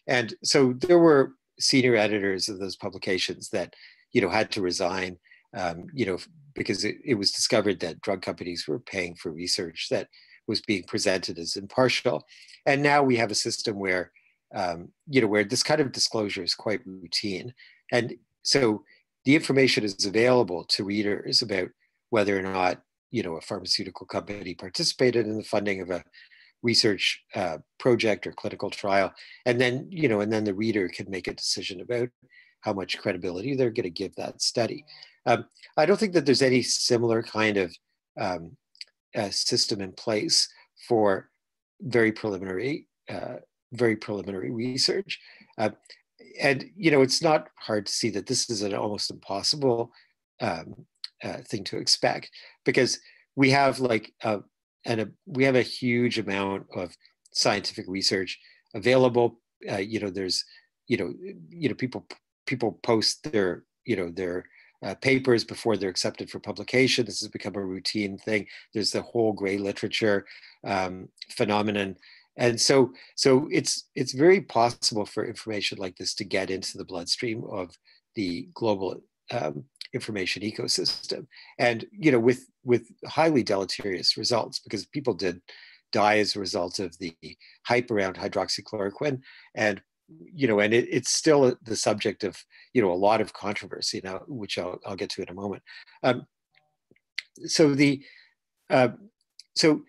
And 0.07 0.33
so 0.43 0.73
there 0.73 0.99
were 0.99 1.33
senior 1.59 1.95
editors 1.95 2.47
of 2.47 2.59
those 2.59 2.75
publications 2.75 3.49
that 3.49 3.73
you 4.13 4.21
know 4.21 4.29
had 4.29 4.51
to 4.51 4.61
resign 4.61 5.17
um, 5.55 5.87
you 5.93 6.05
know 6.05 6.17
because 6.53 6.85
it, 6.85 6.97
it 7.03 7.15
was 7.15 7.31
discovered 7.31 7.79
that 7.79 8.01
drug 8.01 8.21
companies 8.21 8.67
were 8.67 8.79
paying 8.79 9.15
for 9.15 9.31
research 9.31 9.87
that 9.89 10.07
was 10.47 10.61
being 10.61 10.83
presented 10.83 11.37
as 11.37 11.55
impartial. 11.55 12.25
And 12.65 12.81
now 12.81 13.03
we 13.03 13.17
have 13.17 13.31
a 13.31 13.35
system 13.35 13.77
where, 13.77 14.11
um, 14.55 14.89
you 15.07 15.21
know, 15.21 15.27
where 15.27 15.43
this 15.43 15.63
kind 15.63 15.81
of 15.81 15.91
disclosure 15.91 16.43
is 16.43 16.55
quite 16.55 16.85
routine. 16.85 17.53
And 17.91 18.15
so 18.43 18.83
the 19.25 19.35
information 19.35 19.83
is 19.83 20.05
available 20.05 20.63
to 20.65 20.83
readers 20.83 21.41
about 21.41 21.69
whether 22.09 22.37
or 22.37 22.41
not, 22.41 22.81
you 23.11 23.23
know, 23.23 23.35
a 23.35 23.41
pharmaceutical 23.41 24.05
company 24.05 24.53
participated 24.53 25.25
in 25.25 25.37
the 25.37 25.43
funding 25.43 25.81
of 25.81 25.89
a 25.89 26.03
research 26.63 27.23
uh, 27.35 27.57
project 27.79 28.25
or 28.25 28.31
clinical 28.31 28.69
trial. 28.69 29.13
And 29.45 29.59
then, 29.59 29.87
you 29.89 30.07
know, 30.07 30.21
and 30.21 30.31
then 30.31 30.43
the 30.43 30.53
reader 30.53 30.87
can 30.89 31.09
make 31.09 31.27
a 31.27 31.33
decision 31.33 31.81
about 31.81 32.09
how 32.61 32.73
much 32.73 32.97
credibility 32.97 33.55
they're 33.55 33.69
going 33.69 33.83
to 33.83 33.89
give 33.89 34.15
that 34.15 34.41
study. 34.41 34.83
Um, 35.25 35.45
I 35.75 35.85
don't 35.85 35.99
think 35.99 36.13
that 36.13 36.25
there's 36.25 36.41
any 36.41 36.61
similar 36.61 37.21
kind 37.21 37.57
of 37.57 37.75
um, 38.19 38.57
uh, 39.17 39.29
system 39.29 39.81
in 39.81 39.91
place 39.91 40.47
for 40.87 41.29
very 41.81 42.11
preliminary, 42.11 42.87
uh, 43.09 43.35
very 43.73 43.95
preliminary 43.95 44.51
research. 44.51 45.19
Uh, 45.57 45.71
and 46.39 46.69
you 46.75 46.91
know, 46.91 47.01
it's 47.01 47.21
not 47.21 47.49
hard 47.57 47.85
to 47.87 47.91
see 47.91 48.09
that 48.11 48.27
this 48.27 48.49
is 48.49 48.61
an 48.61 48.73
almost 48.73 49.11
impossible 49.11 49.91
um, 50.41 50.85
uh, 51.23 51.37
thing 51.47 51.63
to 51.63 51.77
expect 51.77 52.29
because 52.63 52.99
we 53.35 53.49
have 53.49 53.79
like 53.79 54.13
a, 54.23 54.39
and 54.85 55.01
a, 55.01 55.09
we 55.25 55.43
have 55.43 55.55
a 55.55 55.61
huge 55.61 56.19
amount 56.19 56.65
of 56.75 56.95
scientific 57.33 57.85
research 57.87 58.39
available. 58.73 59.39
Uh, 59.69 59.77
you 59.77 59.99
know, 59.99 60.09
there's 60.09 60.45
you 60.87 60.97
know, 60.97 61.13
you 61.49 61.69
know, 61.69 61.75
people 61.75 62.05
people 62.45 62.79
post 62.83 63.31
their 63.31 63.63
you 63.85 63.95
know 63.95 64.09
their 64.09 64.45
uh, 64.83 64.95
papers 64.95 65.43
before 65.43 65.77
they're 65.77 65.89
accepted 65.89 66.29
for 66.29 66.39
publication. 66.39 67.05
This 67.05 67.19
has 67.21 67.29
become 67.29 67.55
a 67.55 67.63
routine 67.63 68.17
thing. 68.17 68.47
There's 68.73 68.91
the 68.91 69.01
whole 69.01 69.33
gray 69.33 69.57
literature 69.57 70.25
um, 70.65 71.09
phenomenon, 71.31 71.97
and 72.37 72.59
so 72.59 72.93
so 73.15 73.47
it's 73.51 73.89
it's 73.95 74.13
very 74.13 74.41
possible 74.41 75.05
for 75.05 75.25
information 75.25 75.77
like 75.79 75.97
this 75.97 76.13
to 76.15 76.23
get 76.23 76.51
into 76.51 76.77
the 76.77 76.85
bloodstream 76.85 77.43
of 77.49 77.71
the 78.15 78.49
global 78.53 79.01
um, 79.31 79.63
information 79.93 80.43
ecosystem, 80.43 81.25
and 81.57 81.85
you 81.91 82.11
know 82.11 82.19
with 82.19 82.47
with 82.63 82.87
highly 83.07 83.43
deleterious 83.43 84.17
results 84.17 84.59
because 84.59 84.85
people 84.85 85.13
did 85.13 85.41
die 85.91 86.19
as 86.19 86.35
a 86.35 86.39
result 86.39 86.79
of 86.79 86.97
the 86.99 87.15
hype 87.65 87.89
around 87.89 88.15
hydroxychloroquine 88.15 89.21
and 89.55 89.81
you 90.33 90.47
know, 90.47 90.59
and 90.59 90.73
it, 90.73 90.87
it's 90.89 91.09
still 91.09 91.55
the 91.63 91.75
subject 91.75 92.23
of, 92.23 92.37
you 92.73 92.81
know, 92.81 92.91
a 92.91 92.93
lot 92.93 93.21
of 93.21 93.33
controversy 93.33 94.01
now, 94.03 94.21
which 94.27 94.57
I'll, 94.57 94.79
I'll 94.85 94.95
get 94.95 95.09
to 95.11 95.21
in 95.21 95.29
a 95.29 95.33
moment. 95.33 95.63
Um, 96.03 96.25
so 97.45 97.73
the, 97.73 98.03
uh, 98.69 98.89
so 99.55 99.83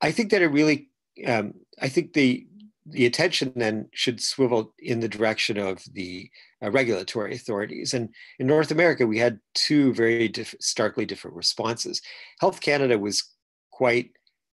I 0.00 0.12
think 0.12 0.30
that 0.30 0.42
it 0.42 0.48
really, 0.48 0.88
um, 1.26 1.54
I 1.80 1.88
think 1.88 2.12
the, 2.12 2.46
the 2.86 3.06
attention 3.06 3.52
then 3.54 3.88
should 3.92 4.20
swivel 4.20 4.74
in 4.78 5.00
the 5.00 5.08
direction 5.08 5.56
of 5.56 5.82
the 5.92 6.30
uh, 6.62 6.70
regulatory 6.70 7.34
authorities. 7.34 7.94
And 7.94 8.08
in 8.38 8.46
North 8.46 8.70
America, 8.70 9.06
we 9.06 9.18
had 9.18 9.38
two 9.54 9.94
very 9.94 10.28
diff- 10.28 10.54
starkly 10.60 11.06
different 11.06 11.36
responses. 11.36 12.02
Health 12.40 12.60
Canada 12.60 12.98
was 12.98 13.30
quite 13.70 14.10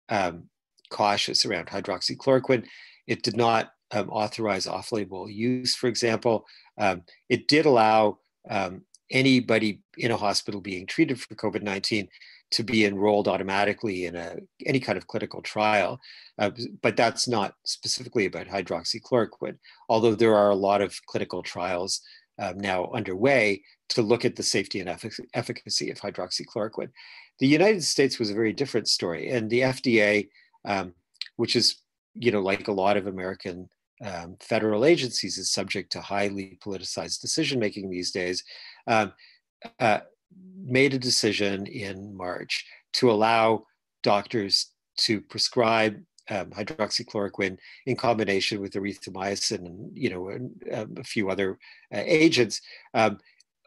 um, 0.08 0.48
cautious 0.90 1.46
around 1.46 1.68
hydroxychloroquine. 1.68 2.66
It 3.06 3.22
did 3.22 3.36
not 3.36 3.70
um, 3.92 4.08
authorize 4.10 4.66
off-label 4.66 5.28
use, 5.30 5.74
for 5.74 5.88
example. 5.88 6.46
Um, 6.78 7.02
it 7.28 7.48
did 7.48 7.66
allow 7.66 8.18
um, 8.48 8.82
anybody 9.10 9.80
in 9.96 10.10
a 10.10 10.16
hospital 10.16 10.60
being 10.60 10.86
treated 10.86 11.20
for 11.20 11.34
COVID-19 11.34 12.08
to 12.52 12.62
be 12.62 12.84
enrolled 12.84 13.28
automatically 13.28 14.06
in 14.06 14.14
a, 14.14 14.36
any 14.64 14.78
kind 14.78 14.96
of 14.96 15.06
clinical 15.06 15.42
trial, 15.42 15.98
uh, 16.38 16.50
but 16.82 16.96
that's 16.96 17.26
not 17.26 17.54
specifically 17.64 18.26
about 18.26 18.46
hydroxychloroquine, 18.46 19.56
although 19.88 20.14
there 20.14 20.36
are 20.36 20.50
a 20.50 20.56
lot 20.56 20.80
of 20.80 20.94
clinical 21.06 21.42
trials 21.42 22.02
um, 22.38 22.58
now 22.58 22.90
underway 22.92 23.62
to 23.88 24.02
look 24.02 24.24
at 24.24 24.36
the 24.36 24.42
safety 24.42 24.80
and 24.80 24.88
effic 24.88 25.18
efficacy 25.34 25.90
of 25.90 25.98
hydroxychloroquine. 25.98 26.90
The 27.38 27.46
United 27.46 27.82
States 27.82 28.18
was 28.18 28.30
a 28.30 28.34
very 28.34 28.52
different 28.52 28.88
story, 28.88 29.30
and 29.30 29.50
the 29.50 29.60
FDA, 29.60 30.28
um, 30.64 30.94
which 31.36 31.56
is 31.56 31.82
you 32.14 32.30
know 32.30 32.40
like 32.40 32.68
a 32.68 32.72
lot 32.72 32.96
of 32.96 33.06
American 33.06 33.68
um, 34.04 34.36
federal 34.40 34.84
agencies 34.84 35.38
is 35.38 35.50
subject 35.50 35.92
to 35.92 36.00
highly 36.00 36.58
politicized 36.64 37.20
decision 37.20 37.58
making 37.58 37.90
these 37.90 38.10
days, 38.10 38.44
um, 38.86 39.12
uh, 39.80 40.00
made 40.62 40.94
a 40.94 40.98
decision 40.98 41.66
in 41.66 42.14
March 42.16 42.66
to 42.94 43.10
allow 43.10 43.64
doctors 44.02 44.72
to 44.98 45.20
prescribe 45.20 46.00
um, 46.28 46.50
hydroxychloroquine 46.50 47.56
in 47.86 47.96
combination 47.96 48.60
with 48.60 48.72
erythromycin 48.72 49.64
and 49.64 49.96
you 49.96 50.10
know 50.10 50.28
and, 50.28 50.50
um, 50.72 50.94
a 50.98 51.04
few 51.04 51.30
other 51.30 51.58
uh, 51.94 52.02
agents 52.04 52.60
um, 52.94 53.18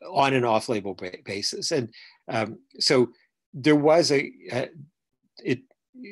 on 0.07 0.33
an 0.33 0.45
off-label 0.45 0.97
basis, 1.25 1.71
and 1.71 1.89
um, 2.27 2.59
so 2.79 3.09
there 3.53 3.75
was 3.75 4.11
a 4.11 4.31
uh, 4.51 4.65
it 5.43 5.59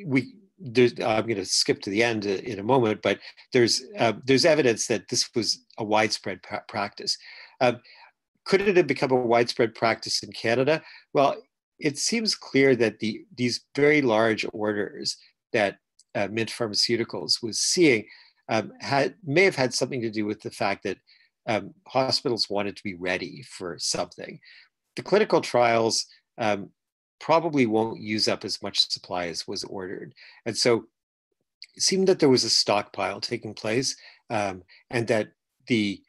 we 0.06 0.36
there's, 0.60 0.94
I'm 0.94 1.24
going 1.24 1.36
to 1.36 1.46
skip 1.46 1.82
to 1.82 1.90
the 1.90 2.04
end 2.04 2.26
in 2.26 2.60
a 2.60 2.64
moment, 2.64 3.02
but 3.02 3.20
there's 3.54 3.84
uh, 3.98 4.14
there's 4.24 4.46
evidence 4.46 4.88
that 4.88 5.08
this 5.10 5.30
was 5.36 5.64
a 5.78 5.84
widespread 5.84 6.42
pra- 6.42 6.64
practice. 6.68 7.18
Um, 7.62 7.80
could 8.46 8.62
it 8.62 8.78
have 8.78 8.88
become 8.88 9.12
a 9.12 9.16
widespread 9.16 9.76
practice 9.76 10.24
in 10.24 10.32
Canada? 10.32 10.82
Well, 11.14 11.36
it 11.80 11.98
seems 11.98 12.36
clear 12.36 12.76
that 12.76 13.00
the 13.00 13.26
these 13.36 13.66
very 13.76 14.02
large 14.02 14.46
orders 14.54 15.18
that 15.54 15.78
uh, 16.16 16.28
Mint 16.32 16.50
Pharmaceuticals 16.50 17.44
was 17.44 17.60
seeing 17.60 18.06
um, 18.50 18.72
had 18.80 19.16
may 19.24 19.44
have 19.44 19.56
had 19.56 19.74
something 19.74 20.02
to 20.02 20.10
do 20.10 20.26
with 20.26 20.42
the 20.42 20.52
fact 20.52 20.84
that 20.84 20.98
um, 21.48 21.74
hospitals 21.88 22.50
wanted 22.50 22.76
to 22.76 22.84
be 22.84 22.96
ready 22.96 23.44
for 23.44 23.78
something. 23.80 24.40
The 24.96 25.04
clinical 25.04 25.42
trials 25.42 26.06
um, 26.38 26.72
probably 27.20 27.66
won't 27.66 28.00
use 28.00 28.28
up 28.28 28.46
as 28.46 28.62
much 28.62 28.90
supply 28.90 29.28
as 29.28 29.48
was 29.48 29.64
ordered. 29.64 30.14
And 30.46 30.56
so 30.56 30.86
it 31.76 31.84
seemed 31.84 32.08
that 32.08 32.20
there 32.20 32.30
was 32.30 32.44
a 32.44 32.50
stockpile 32.50 33.22
taking 33.22 33.54
place 33.54 33.96
um, 34.30 34.64
and 34.90 35.08
that 35.08 35.30
the, 35.68 36.02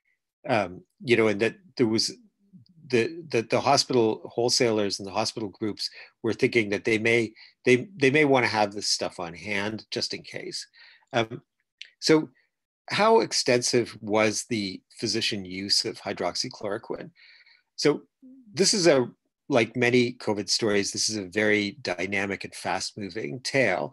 um, 0.49 0.83
you 1.03 1.17
know, 1.17 1.29
and 1.29 1.41
that 1.41 1.57
there 1.77 1.87
was 1.87 2.13
the, 2.89 3.23
the, 3.29 3.43
the 3.43 3.61
hospital 3.61 4.23
wholesalers 4.25 4.99
and 4.99 5.07
the 5.07 5.13
hospital 5.13 5.49
groups 5.49 5.91
were 6.23 6.33
thinking 6.33 6.71
that 6.71 6.85
they 6.85 6.99
may 6.99 7.33
they 7.65 7.89
they 7.97 8.11
may 8.11 8.25
want 8.25 8.47
to 8.47 8.51
have 8.51 8.73
this 8.73 8.87
stuff 8.87 9.21
on 9.21 9.35
hand 9.35 9.85
just 9.91 10.15
in 10.15 10.23
case. 10.23 10.67
Um, 11.13 11.43
so, 12.01 12.31
how 12.91 13.21
extensive 13.21 13.97
was 14.01 14.47
the 14.49 14.81
physician 14.99 15.45
use 15.45 15.85
of 15.85 16.01
hydroxychloroquine? 16.01 17.11
So, 17.77 18.03
this 18.55 18.73
is 18.73 18.87
a 18.87 19.11
like 19.49 19.77
many 19.77 20.13
COVID 20.15 20.49
stories, 20.49 20.93
this 20.93 21.09
is 21.09 21.17
a 21.17 21.25
very 21.25 21.79
dynamic 21.83 22.45
and 22.45 22.55
fast 22.55 22.99
moving 22.99 23.41
tale. 23.41 23.93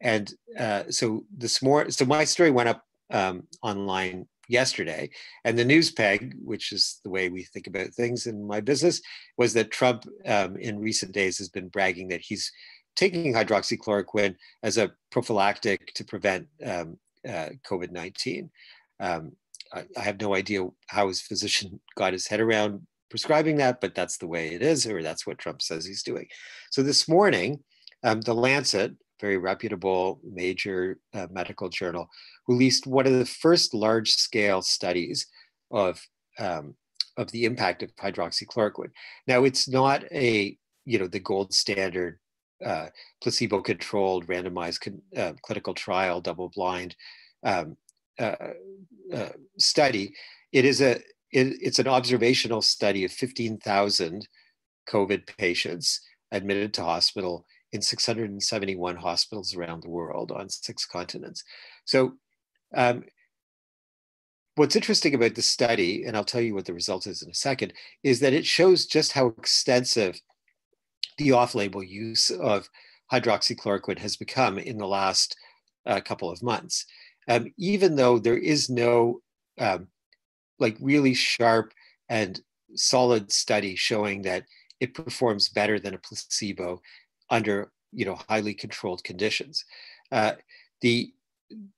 And 0.00 0.32
uh, 0.58 0.84
so 0.90 1.24
this 1.36 1.62
more, 1.62 1.90
so 1.90 2.04
my 2.04 2.24
story 2.24 2.50
went 2.50 2.68
up 2.68 2.84
um, 3.10 3.44
online 3.62 4.26
yesterday, 4.48 5.10
and 5.44 5.58
the 5.58 5.64
news 5.64 5.90
peg, 5.92 6.34
which 6.44 6.72
is 6.72 7.00
the 7.04 7.10
way 7.10 7.28
we 7.28 7.44
think 7.44 7.66
about 7.66 7.88
things 7.88 8.26
in 8.26 8.46
my 8.46 8.60
business, 8.60 9.00
was 9.38 9.54
that 9.54 9.70
Trump 9.70 10.04
um, 10.26 10.56
in 10.56 10.78
recent 10.78 11.12
days 11.12 11.38
has 11.38 11.48
been 11.48 11.68
bragging 11.68 12.08
that 12.08 12.20
he's 12.20 12.50
taking 12.96 13.32
hydroxychloroquine 13.32 14.36
as 14.62 14.78
a 14.78 14.92
prophylactic 15.10 15.94
to 15.94 16.04
prevent 16.04 16.46
um, 16.64 16.98
uh, 17.26 17.50
COVID 17.66 17.90
19. 17.90 18.50
Um, 19.00 19.32
I, 19.72 19.84
I 19.96 20.00
have 20.00 20.20
no 20.20 20.34
idea 20.34 20.66
how 20.88 21.08
his 21.08 21.20
physician 21.20 21.80
got 21.96 22.12
his 22.12 22.26
head 22.26 22.40
around 22.40 22.86
prescribing 23.12 23.56
that, 23.58 23.80
but 23.82 23.94
that's 23.94 24.16
the 24.16 24.26
way 24.26 24.54
it 24.54 24.62
is, 24.62 24.86
or 24.86 25.02
that's 25.02 25.26
what 25.26 25.38
Trump 25.38 25.60
says 25.60 25.84
he's 25.84 26.02
doing. 26.02 26.26
So 26.70 26.82
this 26.82 27.06
morning, 27.06 27.60
um, 28.02 28.22
the 28.22 28.34
Lancet, 28.34 28.92
very 29.20 29.36
reputable 29.36 30.18
major 30.24 30.98
uh, 31.12 31.26
medical 31.30 31.68
journal, 31.68 32.08
released 32.48 32.86
one 32.86 33.06
of 33.06 33.12
the 33.12 33.26
first 33.44 33.74
large 33.74 34.10
scale 34.12 34.62
studies 34.62 35.26
of, 35.70 36.00
um, 36.38 36.74
of 37.18 37.30
the 37.32 37.44
impact 37.44 37.82
of 37.82 37.94
hydroxychloroquine. 37.96 38.92
Now, 39.26 39.44
it's 39.44 39.68
not 39.68 40.04
a, 40.10 40.56
you 40.86 40.98
know, 40.98 41.06
the 41.06 41.20
gold 41.20 41.52
standard 41.52 42.18
uh, 42.64 42.86
placebo 43.22 43.60
controlled 43.60 44.26
randomized 44.26 44.80
con- 44.80 45.02
uh, 45.14 45.34
clinical 45.42 45.74
trial, 45.74 46.22
double 46.22 46.50
blind 46.56 46.96
um, 47.44 47.76
uh, 48.18 48.36
uh, 49.14 49.34
study. 49.58 50.14
It 50.52 50.64
is 50.64 50.80
a 50.80 51.00
it, 51.32 51.56
it's 51.60 51.78
an 51.78 51.88
observational 51.88 52.62
study 52.62 53.04
of 53.04 53.12
15,000 53.12 54.28
COVID 54.88 55.36
patients 55.38 56.00
admitted 56.30 56.74
to 56.74 56.82
hospital 56.82 57.46
in 57.72 57.80
671 57.80 58.96
hospitals 58.96 59.54
around 59.54 59.82
the 59.82 59.88
world 59.88 60.30
on 60.30 60.48
six 60.48 60.84
continents. 60.84 61.42
So, 61.84 62.14
um, 62.74 63.04
what's 64.56 64.76
interesting 64.76 65.14
about 65.14 65.34
the 65.34 65.42
study, 65.42 66.04
and 66.04 66.16
I'll 66.16 66.24
tell 66.24 66.40
you 66.40 66.54
what 66.54 66.66
the 66.66 66.74
result 66.74 67.06
is 67.06 67.22
in 67.22 67.30
a 67.30 67.34
second, 67.34 67.72
is 68.02 68.20
that 68.20 68.34
it 68.34 68.44
shows 68.44 68.86
just 68.86 69.12
how 69.12 69.28
extensive 69.38 70.20
the 71.16 71.32
off 71.32 71.54
label 71.54 71.82
use 71.82 72.30
of 72.30 72.68
hydroxychloroquine 73.10 73.98
has 73.98 74.16
become 74.16 74.58
in 74.58 74.78
the 74.78 74.86
last 74.86 75.36
uh, 75.86 76.00
couple 76.00 76.30
of 76.30 76.42
months. 76.42 76.84
Um, 77.28 77.52
even 77.56 77.96
though 77.96 78.18
there 78.18 78.38
is 78.38 78.68
no 78.68 79.20
um, 79.58 79.88
like 80.62 80.76
really 80.80 81.14
sharp 81.14 81.72
and 82.08 82.40
solid 82.74 83.30
study 83.30 83.76
showing 83.76 84.22
that 84.22 84.44
it 84.80 84.94
performs 84.94 85.48
better 85.48 85.78
than 85.78 85.94
a 85.94 85.98
placebo 85.98 86.80
under 87.30 87.70
you 87.92 88.04
know 88.04 88.18
highly 88.28 88.54
controlled 88.54 89.04
conditions. 89.04 89.64
Uh, 90.10 90.32
the 90.80 91.12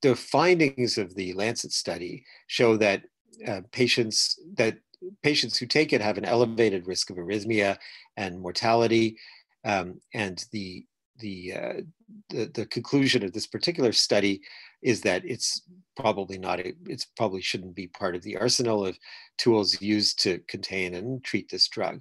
the 0.03 0.15
findings 0.15 0.99
of 0.99 1.15
the 1.17 1.33
Lancet 1.33 1.73
study 1.73 2.25
show 2.47 2.77
that 2.77 3.03
uh, 3.49 3.63
patients 3.73 4.39
that 4.57 4.79
patients 5.23 5.59
who 5.59 5.67
take 5.67 5.93
it 5.93 6.01
have 6.01 6.19
an 6.19 6.25
elevated 6.25 6.87
risk 6.87 7.11
of 7.11 7.17
arrhythmia 7.17 7.77
and 8.17 8.41
mortality, 8.41 9.17
um, 9.65 10.01
and 10.15 10.45
the 10.53 10.85
the, 11.19 11.53
uh, 11.53 11.73
the 12.31 12.47
the 12.55 12.67
conclusion 12.67 13.25
of 13.25 13.33
this 13.33 13.47
particular 13.47 13.93
study 13.93 14.43
is 14.83 15.01
that 15.01 15.25
it's 15.25 15.63
probably 15.97 16.39
not 16.39 16.61
a, 16.61 16.75
it's 16.87 17.07
probably 17.17 17.41
shouldn't 17.41 17.75
be 17.75 17.87
part 17.87 18.15
of 18.15 18.23
the 18.23 18.37
arsenal 18.37 18.85
of 18.85 18.99
tools 19.39 19.81
used 19.81 20.21
to 20.23 20.39
contain 20.49 20.95
and 20.95 21.25
treat 21.25 21.49
this 21.49 21.69
drug. 21.69 22.01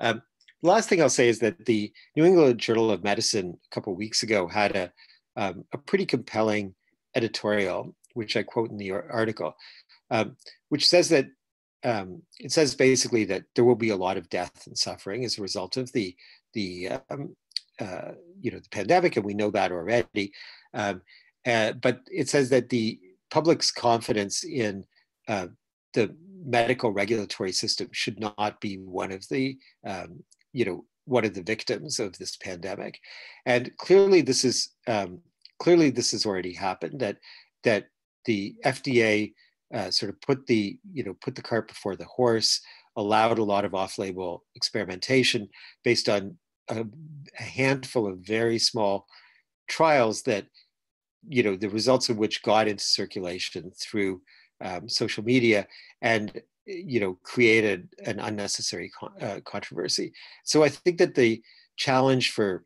Um, 0.00 0.22
last 0.62 0.88
thing 0.88 1.00
I'll 1.00 1.08
say 1.08 1.28
is 1.28 1.38
that 1.40 1.64
the 1.64 1.92
New 2.16 2.24
England 2.24 2.58
Journal 2.58 2.90
of 2.90 3.04
Medicine 3.04 3.56
a 3.66 3.74
couple 3.74 3.94
weeks 3.94 4.22
ago 4.22 4.48
had 4.48 4.74
a 4.76 4.92
um, 5.36 5.64
a 5.72 5.78
pretty 5.78 6.06
compelling 6.06 6.74
editorial, 7.14 7.94
which 8.14 8.36
I 8.36 8.42
quote 8.42 8.70
in 8.70 8.76
the 8.76 8.92
article, 8.92 9.54
um, 10.10 10.36
which 10.68 10.88
says 10.88 11.08
that 11.08 11.26
um, 11.84 12.22
it 12.40 12.50
says 12.50 12.74
basically 12.74 13.24
that 13.26 13.44
there 13.54 13.64
will 13.64 13.74
be 13.74 13.90
a 13.90 13.96
lot 13.96 14.16
of 14.16 14.30
death 14.30 14.66
and 14.66 14.76
suffering 14.76 15.24
as 15.24 15.38
a 15.38 15.42
result 15.42 15.76
of 15.76 15.92
the 15.92 16.16
the 16.54 16.88
um, 17.10 17.36
uh, 17.80 18.12
you 18.40 18.50
know 18.50 18.58
the 18.58 18.68
pandemic, 18.70 19.16
and 19.16 19.24
we 19.24 19.34
know 19.34 19.50
that 19.50 19.72
already. 19.72 20.32
Um, 20.72 21.02
uh, 21.46 21.72
but 21.72 22.00
it 22.06 22.28
says 22.28 22.50
that 22.50 22.68
the 22.68 22.98
public's 23.30 23.70
confidence 23.70 24.44
in 24.44 24.84
uh, 25.28 25.48
the 25.92 26.14
medical 26.44 26.92
regulatory 26.92 27.52
system 27.52 27.88
should 27.92 28.20
not 28.20 28.60
be 28.60 28.76
one 28.76 29.12
of 29.12 29.26
the 29.28 29.58
um, 29.86 30.22
you 30.52 30.64
know 30.64 30.84
one 31.06 31.24
of 31.24 31.34
the 31.34 31.42
victims 31.42 31.98
of 31.98 32.16
this 32.18 32.36
pandemic, 32.36 32.98
and 33.46 33.70
clearly 33.78 34.20
this 34.20 34.44
is 34.44 34.70
um, 34.86 35.20
clearly 35.58 35.90
this 35.90 36.12
has 36.12 36.26
already 36.26 36.52
happened 36.52 37.00
that 37.00 37.18
that 37.64 37.86
the 38.24 38.54
FDA 38.64 39.32
uh, 39.74 39.90
sort 39.90 40.10
of 40.10 40.20
put 40.20 40.46
the 40.46 40.78
you 40.92 41.04
know 41.04 41.14
put 41.20 41.34
the 41.34 41.42
cart 41.42 41.68
before 41.68 41.96
the 41.96 42.04
horse, 42.04 42.60
allowed 42.96 43.38
a 43.38 43.44
lot 43.44 43.64
of 43.64 43.74
off-label 43.74 44.44
experimentation 44.54 45.48
based 45.82 46.08
on 46.08 46.36
a, 46.68 46.84
a 47.38 47.42
handful 47.42 48.06
of 48.06 48.18
very 48.18 48.58
small 48.58 49.06
trials 49.68 50.22
that 50.22 50.46
you 51.26 51.42
know 51.42 51.56
the 51.56 51.68
results 51.70 52.08
of 52.08 52.18
which 52.18 52.42
got 52.42 52.68
into 52.68 52.84
circulation 52.84 53.70
through 53.80 54.20
um, 54.62 54.88
social 54.88 55.24
media 55.24 55.66
and 56.02 56.42
you 56.66 57.00
know 57.00 57.18
created 57.22 57.88
an 58.04 58.20
unnecessary 58.20 58.90
con- 58.98 59.12
uh, 59.20 59.40
controversy. 59.44 60.12
So 60.44 60.62
i 60.62 60.68
think 60.68 60.98
that 60.98 61.14
the 61.14 61.42
challenge 61.76 62.30
for 62.32 62.64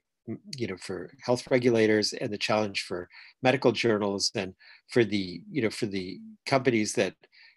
you 0.57 0.67
know 0.67 0.77
for 0.77 1.11
health 1.25 1.51
regulators 1.51 2.13
and 2.13 2.33
the 2.33 2.39
challenge 2.39 2.83
for 2.83 3.09
medical 3.43 3.73
journals 3.73 4.31
and 4.35 4.55
for 4.89 5.05
the 5.05 5.43
you 5.51 5.63
know 5.63 5.71
for 5.71 5.87
the 5.87 6.21
companies 6.47 6.93
that 6.95 7.15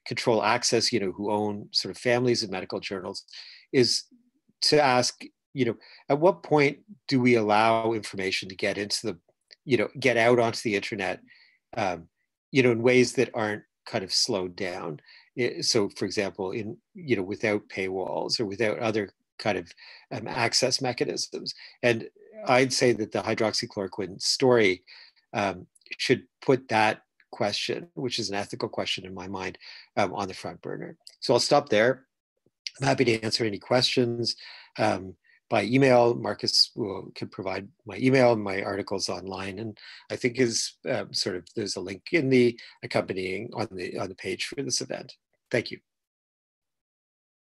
control 0.08 0.44
access 0.44 0.92
you 0.92 1.00
know 1.00 1.12
who 1.12 1.32
own 1.32 1.68
sort 1.72 1.94
of 1.94 2.02
families 2.02 2.44
of 2.44 2.50
medical 2.50 2.80
journals 2.80 3.26
is 3.74 4.04
to 4.62 4.82
ask 4.82 5.24
you 5.54 5.66
know 5.66 5.76
at 6.10 6.20
what 6.20 6.44
point 6.44 6.80
do 7.08 7.20
we 7.20 7.36
allow 7.36 7.94
information 7.94 8.50
to 8.50 8.56
get 8.56 8.78
into 8.78 9.08
the 9.08 9.18
you 9.66 9.78
know 9.78 9.88
get 10.00 10.18
out 10.18 10.40
onto 10.40 10.62
the 10.64 10.76
internet 10.76 11.20
um, 11.78 12.08
you 12.52 12.64
know 12.64 12.72
in 12.72 12.82
ways 12.82 13.14
that 13.14 13.30
aren't 13.34 13.64
kind 13.86 14.04
of 14.04 14.14
slowed 14.14 14.56
down 14.56 15.00
so 15.62 15.90
for 15.90 16.06
example 16.06 16.52
in 16.52 16.78
you 16.94 17.16
know 17.16 17.24
without 17.24 17.62
paywalls 17.68 18.40
or 18.40 18.46
without 18.46 18.80
other 18.80 19.12
kind 19.40 19.58
of 19.58 19.72
um, 20.12 20.28
access 20.28 20.82
mechanisms 20.82 21.54
and 21.84 22.08
I'd 22.48 22.74
say 22.74 22.92
that 22.94 23.12
the 23.12 23.22
hydroxychloroquine 23.22 24.22
story 24.22 24.84
um, 25.34 25.68
should 25.98 26.24
put 26.42 26.68
that 26.70 27.02
question, 27.32 27.88
which 27.94 28.20
is 28.20 28.30
an 28.30 28.36
ethical 28.36 28.70
question 28.70 29.06
in 29.06 29.14
my 29.14 29.28
mind, 29.28 29.58
um, 29.98 30.14
on 30.14 30.28
the 30.28 30.34
front 30.34 30.62
burner. 30.62 30.98
So 31.20 31.34
I'll 31.34 31.40
stop 31.40 31.70
there. 31.70 32.06
I'm 32.80 32.88
happy 32.88 33.06
to 33.06 33.22
answer 33.22 33.46
any 33.46 33.60
questions 33.60 34.36
um, 34.80 35.16
by 35.52 35.66
email. 35.66 36.16
Marcus 36.16 36.72
will, 36.76 37.12
can 37.14 37.28
provide 37.28 37.68
my 37.86 37.98
email, 37.98 38.38
my 38.38 38.64
articles 38.64 39.10
online, 39.10 39.60
and 39.60 39.78
I 40.10 40.16
think 40.16 40.40
is 40.40 40.78
um, 40.90 41.14
sort 41.14 41.36
of 41.36 41.46
there's 41.56 41.76
a 41.76 41.82
link 41.82 42.04
in 42.14 42.30
the 42.30 42.58
accompanying 42.82 43.52
on 43.54 43.68
the 43.72 44.00
on 44.00 44.08
the 44.08 44.16
page 44.16 44.46
for 44.46 44.64
this 44.64 44.80
event. 44.80 45.14
Thank 45.52 45.70
you. 45.70 45.80